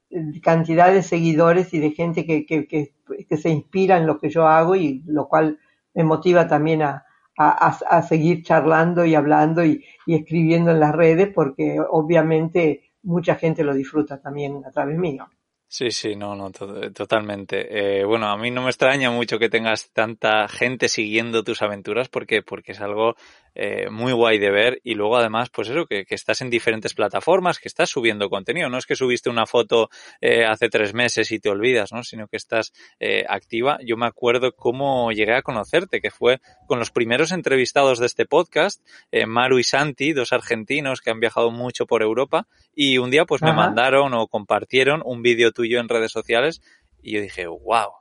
cantidad 0.43 0.93
de 0.93 1.03
seguidores 1.03 1.73
y 1.73 1.79
de 1.79 1.93
gente 1.93 2.27
que, 2.27 2.45
que, 2.45 2.69
que, 2.69 2.93
que, 3.27 3.37
se 3.39 3.49
inspira 3.49 3.97
en 3.97 4.07
lo 4.07 4.19
que 4.19 4.29
yo 4.29 4.47
hago 4.47 4.77
y 4.77 5.03
lo 5.07 5.29
cual 5.29 5.59
me 5.95 6.05
motiva 6.05 6.47
también 6.47 6.83
a, 6.83 7.07
a, 7.39 7.69
a 7.89 8.03
seguir 8.03 8.43
charlando 8.43 9.07
y 9.07 9.15
hablando 9.15 9.65
y, 9.65 9.83
y, 10.05 10.15
escribiendo 10.15 10.73
en 10.73 10.81
las 10.81 10.95
redes 10.95 11.33
porque 11.35 11.81
obviamente 11.91 12.83
mucha 13.03 13.37
gente 13.37 13.65
lo 13.65 13.73
disfruta 13.73 14.21
también 14.21 14.63
a 14.63 14.71
través 14.71 14.99
mío. 14.99 15.27
Sí, 15.69 15.91
sí, 15.91 16.15
no, 16.15 16.37
no, 16.37 16.51
totalmente. 16.53 18.01
Eh, 18.01 18.05
bueno, 18.05 18.29
a 18.29 18.37
mí 18.39 18.51
no 18.51 18.63
me 18.63 18.71
extraña 18.71 19.11
mucho 19.11 19.39
que 19.39 19.49
tengas 19.49 19.91
tanta 19.91 20.47
gente 20.49 20.89
siguiendo 20.89 21.43
tus 21.43 21.61
aventuras 21.61 22.09
porque, 22.09 22.41
porque 22.43 22.73
es 22.73 22.81
algo 22.81 23.17
eh, 23.57 23.89
muy 23.91 24.13
guay 24.13 24.39
de 24.39 24.51
ver 24.51 24.81
y 24.85 24.95
luego 24.95 25.17
además, 25.17 25.49
pues 25.51 25.69
eso, 25.69 25.87
que, 25.87 26.05
que, 26.05 26.15
estás 26.15 26.41
en 26.43 26.51
diferentes 26.51 26.95
plataformas, 26.95 27.59
que 27.59 27.69
estás 27.69 27.91
subiendo 27.91 28.29
contenido. 28.29 28.69
No 28.69 28.79
es 28.79 28.87
que 28.87 28.95
subiste 28.95 29.31
una 29.31 29.47
foto 29.47 29.89
eh, 30.21 30.45
hace 30.45 30.69
tres 30.69 30.95
meses 30.95 31.33
y 31.33 31.39
te 31.39 31.49
olvidas, 31.49 31.93
¿no? 31.93 32.03
Sino 32.03 32.29
que 32.29 32.37
estás 32.37 32.73
eh, 33.01 33.25
activa. 33.29 33.79
Yo 33.85 33.97
me 33.97 34.07
acuerdo 34.07 34.53
cómo 34.53 35.11
llegué 35.13 35.35
a 35.35 35.43
conocerte, 35.43 36.01
que 36.01 36.11
fue 36.11 36.41
con 36.67 36.79
los 36.79 36.91
primeros 36.91 37.33
entrevistados 37.33 37.99
de 37.99 38.07
este 38.07 38.27
podcast, 38.27 38.85
eh, 39.11 39.27
Maru 39.27 39.59
y 39.59 39.65
Santi, 39.65 40.13
dos 40.13 40.33
argentinos 40.33 41.01
que 41.01 41.11
han 41.11 41.21
viajado 41.21 41.51
mucho 41.51 41.87
por 41.87 42.03
Europa 42.03 42.47
y 42.75 42.99
un 42.99 43.11
día 43.11 43.25
pues 43.25 43.43
me 43.43 43.53
mandaron 43.53 44.15
o 44.15 44.27
compartieron 44.29 45.03
un 45.05 45.23
vídeo 45.23 45.53
tuyo 45.53 45.81
en 45.81 45.89
redes 45.89 46.13
sociales 46.13 46.61
y 47.03 47.13
yo 47.13 47.21
dije, 47.21 47.47
wow, 47.47 47.93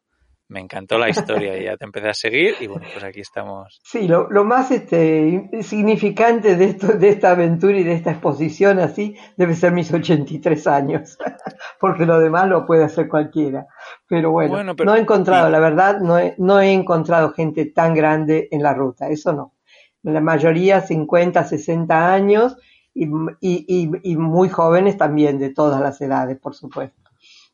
me 0.48 0.60
encantó 0.60 0.98
la 0.98 1.10
historia 1.10 1.58
y 1.58 1.64
ya 1.66 1.76
te 1.76 1.86
empecé 1.86 2.10
a 2.10 2.14
seguir 2.14 2.56
y 2.60 2.68
bueno, 2.68 2.86
pues 2.92 3.04
aquí 3.04 3.22
estamos. 3.22 3.80
Sí, 3.84 4.08
lo, 4.08 4.30
lo 4.30 4.46
más 4.46 4.70
este, 4.70 5.50
significante 5.64 6.56
de, 6.56 6.66
esto, 6.66 6.88
de 6.88 7.10
esta 7.10 7.32
aventura 7.32 7.78
y 7.78 7.84
de 7.84 7.94
esta 7.94 8.12
exposición 8.12 8.80
así 8.80 9.16
debe 9.38 9.56
ser 9.56 9.72
mis 9.72 9.92
83 9.92 10.68
años, 10.68 11.18
porque 11.80 12.06
lo 12.06 12.20
demás 12.20 12.48
lo 12.48 12.66
puede 12.66 12.84
hacer 12.84 13.08
cualquiera. 13.08 13.66
Pero 14.08 14.32
bueno, 14.32 14.74
no 14.74 14.96
he 14.96 15.00
encontrado, 15.00 15.50
la 15.50 15.60
verdad, 15.60 16.00
no 16.00 16.20
he, 16.20 16.36
no 16.38 16.60
he 16.60 16.72
encontrado 16.72 17.32
gente 17.32 17.66
tan 17.66 17.96
grande 17.96 18.48
en 18.52 18.62
la 18.62 18.74
ruta, 18.74 19.08
eso 19.10 19.34
no. 19.34 19.54
La 20.04 20.22
mayoría 20.22 20.82
50, 20.82 21.44
60 21.44 22.14
años 22.14 22.56
y, 22.94 23.06
y, 23.42 23.90
y 24.04 24.18
muy 24.18 24.50
jóvenes 24.50 24.98
también, 24.98 25.40
de 25.40 25.50
todas 25.50 25.82
las 25.82 26.00
edades, 26.00 26.38
por 26.38 26.54
supuesto. 26.54 27.02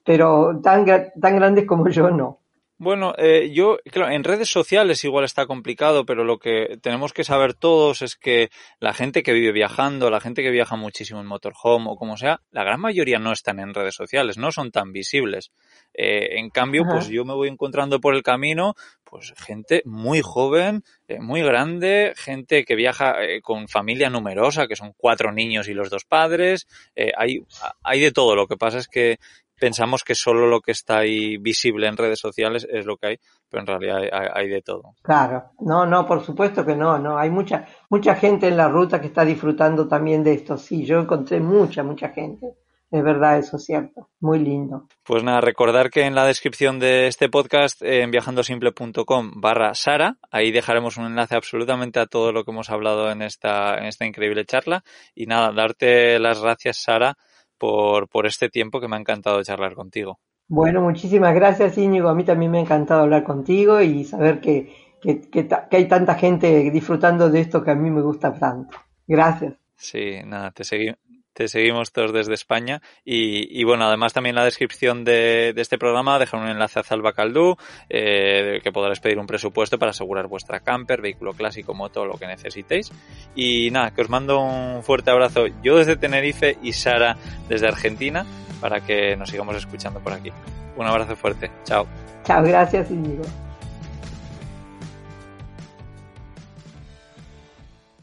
Pero 0.04 0.60
tan, 0.62 0.86
tan 0.86 1.36
grandes 1.38 1.66
como 1.66 1.88
yo 1.88 2.12
no. 2.12 2.41
Bueno, 2.84 3.14
eh, 3.20 3.52
yo, 3.54 3.78
claro, 3.92 4.12
en 4.12 4.24
redes 4.24 4.50
sociales 4.50 5.04
igual 5.04 5.24
está 5.24 5.46
complicado, 5.46 6.04
pero 6.04 6.24
lo 6.24 6.40
que 6.40 6.80
tenemos 6.82 7.14
que 7.14 7.24
saber 7.24 7.54
todos 7.54 8.02
es 8.02 8.16
que 8.16 8.50
la 8.80 8.92
gente 8.92 9.22
que 9.22 9.34
vive 9.34 9.52
viajando, 9.52 10.10
la 10.10 10.20
gente 10.20 10.42
que 10.42 10.50
viaja 10.50 10.76
muchísimo 10.78 11.20
en 11.20 11.28
motorhome 11.28 11.92
o 11.92 11.96
como 11.96 12.18
sea, 12.18 12.42
la 12.50 12.64
gran 12.64 12.82
mayoría 12.82 13.20
no 13.20 13.34
están 13.34 13.60
en 13.60 13.76
redes 13.76 13.94
sociales, 13.94 14.40
no 14.40 14.52
son 14.52 14.72
tan 14.72 14.94
visibles. 14.94 15.52
Eh, 15.94 16.40
en 16.40 16.50
cambio, 16.50 16.84
pues 16.90 17.08
yo 17.08 17.24
me 17.24 17.36
voy 17.36 17.50
encontrando 17.50 18.02
por 18.02 18.16
el 18.16 18.24
camino, 18.24 18.74
pues 19.12 19.34
gente 19.38 19.84
muy 19.86 20.22
joven, 20.22 20.84
eh, 21.10 21.20
muy 21.20 21.44
grande, 21.44 22.14
gente 22.16 22.64
que 22.64 22.76
viaja 22.76 23.22
eh, 23.22 23.42
con 23.42 23.68
familia 23.68 24.10
numerosa, 24.10 24.68
que 24.68 24.78
son 24.78 24.94
cuatro 24.96 25.34
niños 25.34 25.68
y 25.68 25.74
los 25.74 25.90
dos 25.90 26.06
padres, 26.06 26.66
eh, 26.96 27.12
hay, 27.18 27.46
hay 27.84 28.00
de 28.00 28.12
todo. 28.12 28.36
Lo 28.36 28.48
que 28.48 28.56
pasa 28.56 28.78
es 28.78 28.88
que 28.88 29.20
pensamos 29.62 30.04
que 30.04 30.16
solo 30.16 30.48
lo 30.48 30.60
que 30.60 30.72
está 30.72 30.98
ahí 30.98 31.38
visible 31.38 31.86
en 31.86 31.96
redes 31.96 32.20
sociales 32.20 32.68
es 32.68 32.88
lo 32.88 32.98
que 32.98 33.08
hay, 33.08 33.18
pero 33.48 33.62
en 33.62 33.68
realidad 33.68 33.98
hay, 34.12 34.28
hay, 34.34 34.50
de 34.50 34.64
todo. 34.64 34.96
Claro, 35.04 35.52
no, 35.60 35.86
no, 35.86 36.08
por 36.08 36.26
supuesto 36.26 36.66
que 36.66 36.76
no, 36.76 36.98
no, 36.98 37.16
hay 37.16 37.30
mucha, 37.30 37.68
mucha 37.88 38.16
gente 38.16 38.48
en 38.48 38.58
la 38.58 38.70
ruta 38.70 39.00
que 39.00 39.06
está 39.06 39.24
disfrutando 39.24 39.88
también 39.88 40.24
de 40.24 40.34
esto, 40.34 40.58
sí, 40.58 40.84
yo 40.84 41.00
encontré 41.00 41.40
mucha, 41.40 41.84
mucha 41.84 42.10
gente. 42.10 42.56
Es 42.90 43.04
verdad, 43.04 43.38
eso 43.38 43.56
es 43.56 43.64
cierto. 43.64 44.10
Muy 44.20 44.40
lindo. 44.40 44.88
Pues 45.04 45.24
nada, 45.24 45.40
recordar 45.40 45.90
que 45.90 46.02
en 46.02 46.14
la 46.14 46.26
descripción 46.26 46.78
de 46.78 47.08
este 47.08 47.30
podcast, 47.30 47.82
en 47.84 48.12
viajandosimple.com 48.12 49.32
barra 49.36 49.74
Sara, 49.76 50.18
ahí 50.30 50.52
dejaremos 50.52 50.98
un 50.98 51.06
enlace 51.06 51.36
absolutamente 51.36 52.02
a 52.02 52.08
todo 52.08 52.34
lo 52.34 52.44
que 52.44 52.52
hemos 52.52 52.70
hablado 52.70 53.10
en 53.10 53.22
esta, 53.22 53.78
en 53.78 53.86
esta 53.86 54.06
increíble 54.06 54.44
charla. 54.44 54.84
Y 55.16 55.26
nada, 55.26 55.54
darte 55.54 56.20
las 56.20 56.42
gracias, 56.42 56.82
Sara, 56.84 57.16
por, 57.62 58.10
por 58.10 58.26
este 58.26 58.50
tiempo 58.50 58.82
que 58.82 58.88
me 58.88 58.96
ha 58.96 59.00
encantado 59.00 59.44
charlar 59.44 59.76
contigo. 59.76 60.20
Bueno, 60.48 60.82
muchísimas 60.82 61.36
gracias 61.36 61.78
Íñigo. 61.78 62.10
A 62.10 62.16
mí 62.16 62.24
también 62.24 62.50
me 62.50 62.58
ha 62.58 62.62
encantado 62.62 63.02
hablar 63.02 63.24
contigo 63.24 63.80
y 63.82 64.04
saber 64.04 64.42
que, 64.42 64.74
que, 65.00 65.22
que, 65.30 65.48
que 65.48 65.78
hay 65.78 65.88
tanta 65.88 66.16
gente 66.16 66.72
disfrutando 66.72 67.30
de 67.30 67.40
esto 67.40 67.64
que 67.64 67.70
a 67.70 67.76
mí 67.76 67.92
me 67.92 68.02
gusta 68.02 68.34
tanto. 68.34 68.76
Gracias. 69.08 69.54
Sí, 69.76 70.22
nada, 70.26 70.50
te, 70.50 70.64
segui 70.64 70.92
te 71.34 71.48
seguimos 71.48 71.92
todos 71.92 72.14
desde 72.14 72.34
España 72.34 72.82
y, 73.06 73.60
y, 73.60 73.64
bueno, 73.64 73.86
además 73.86 74.14
también 74.14 74.32
en 74.32 74.38
la 74.38 74.46
descripción 74.46 75.04
de, 75.04 75.54
de, 75.54 75.62
este 75.62 75.78
programa 75.78 76.20
dejar 76.20 76.42
un 76.42 76.48
enlace 76.48 76.80
a 76.80 76.84
Zalba 76.84 77.14
Caldú, 77.14 77.58
eh, 77.90 78.60
que 78.64 78.72
podréis 78.72 79.00
pedir 79.00 79.20
un 79.20 79.28
presupuesto 79.28 79.80
para 79.80 79.92
asegurar 79.92 80.28
vuestra 80.28 80.60
camper, 80.60 81.02
vehículo 81.02 81.34
clásico, 81.34 81.74
moto, 81.74 82.06
lo 82.06 82.16
que 82.16 82.28
necesitéis. 82.28 82.92
Y 83.36 83.72
nada, 83.72 83.92
que 83.92 84.02
os 84.02 84.10
mando 84.10 84.40
un 84.40 84.84
fuerte 84.84 85.12
abrazo 85.12 85.46
yo 85.64 85.78
desde 85.78 85.96
Tenerife 85.96 86.58
y 86.62 86.74
Sara 86.74 87.18
desde 87.48 87.68
Argentina 87.68 88.26
para 88.60 88.82
que 88.82 89.16
nos 89.16 89.30
sigamos 89.30 89.56
escuchando 89.56 90.00
por 90.00 90.14
aquí. 90.14 90.32
Un 90.78 90.86
abrazo 90.86 91.16
fuerte. 91.16 91.52
Chao. 91.64 91.88
Chao, 92.24 92.44
gracias 92.44 92.92
Inigo. 92.92 93.24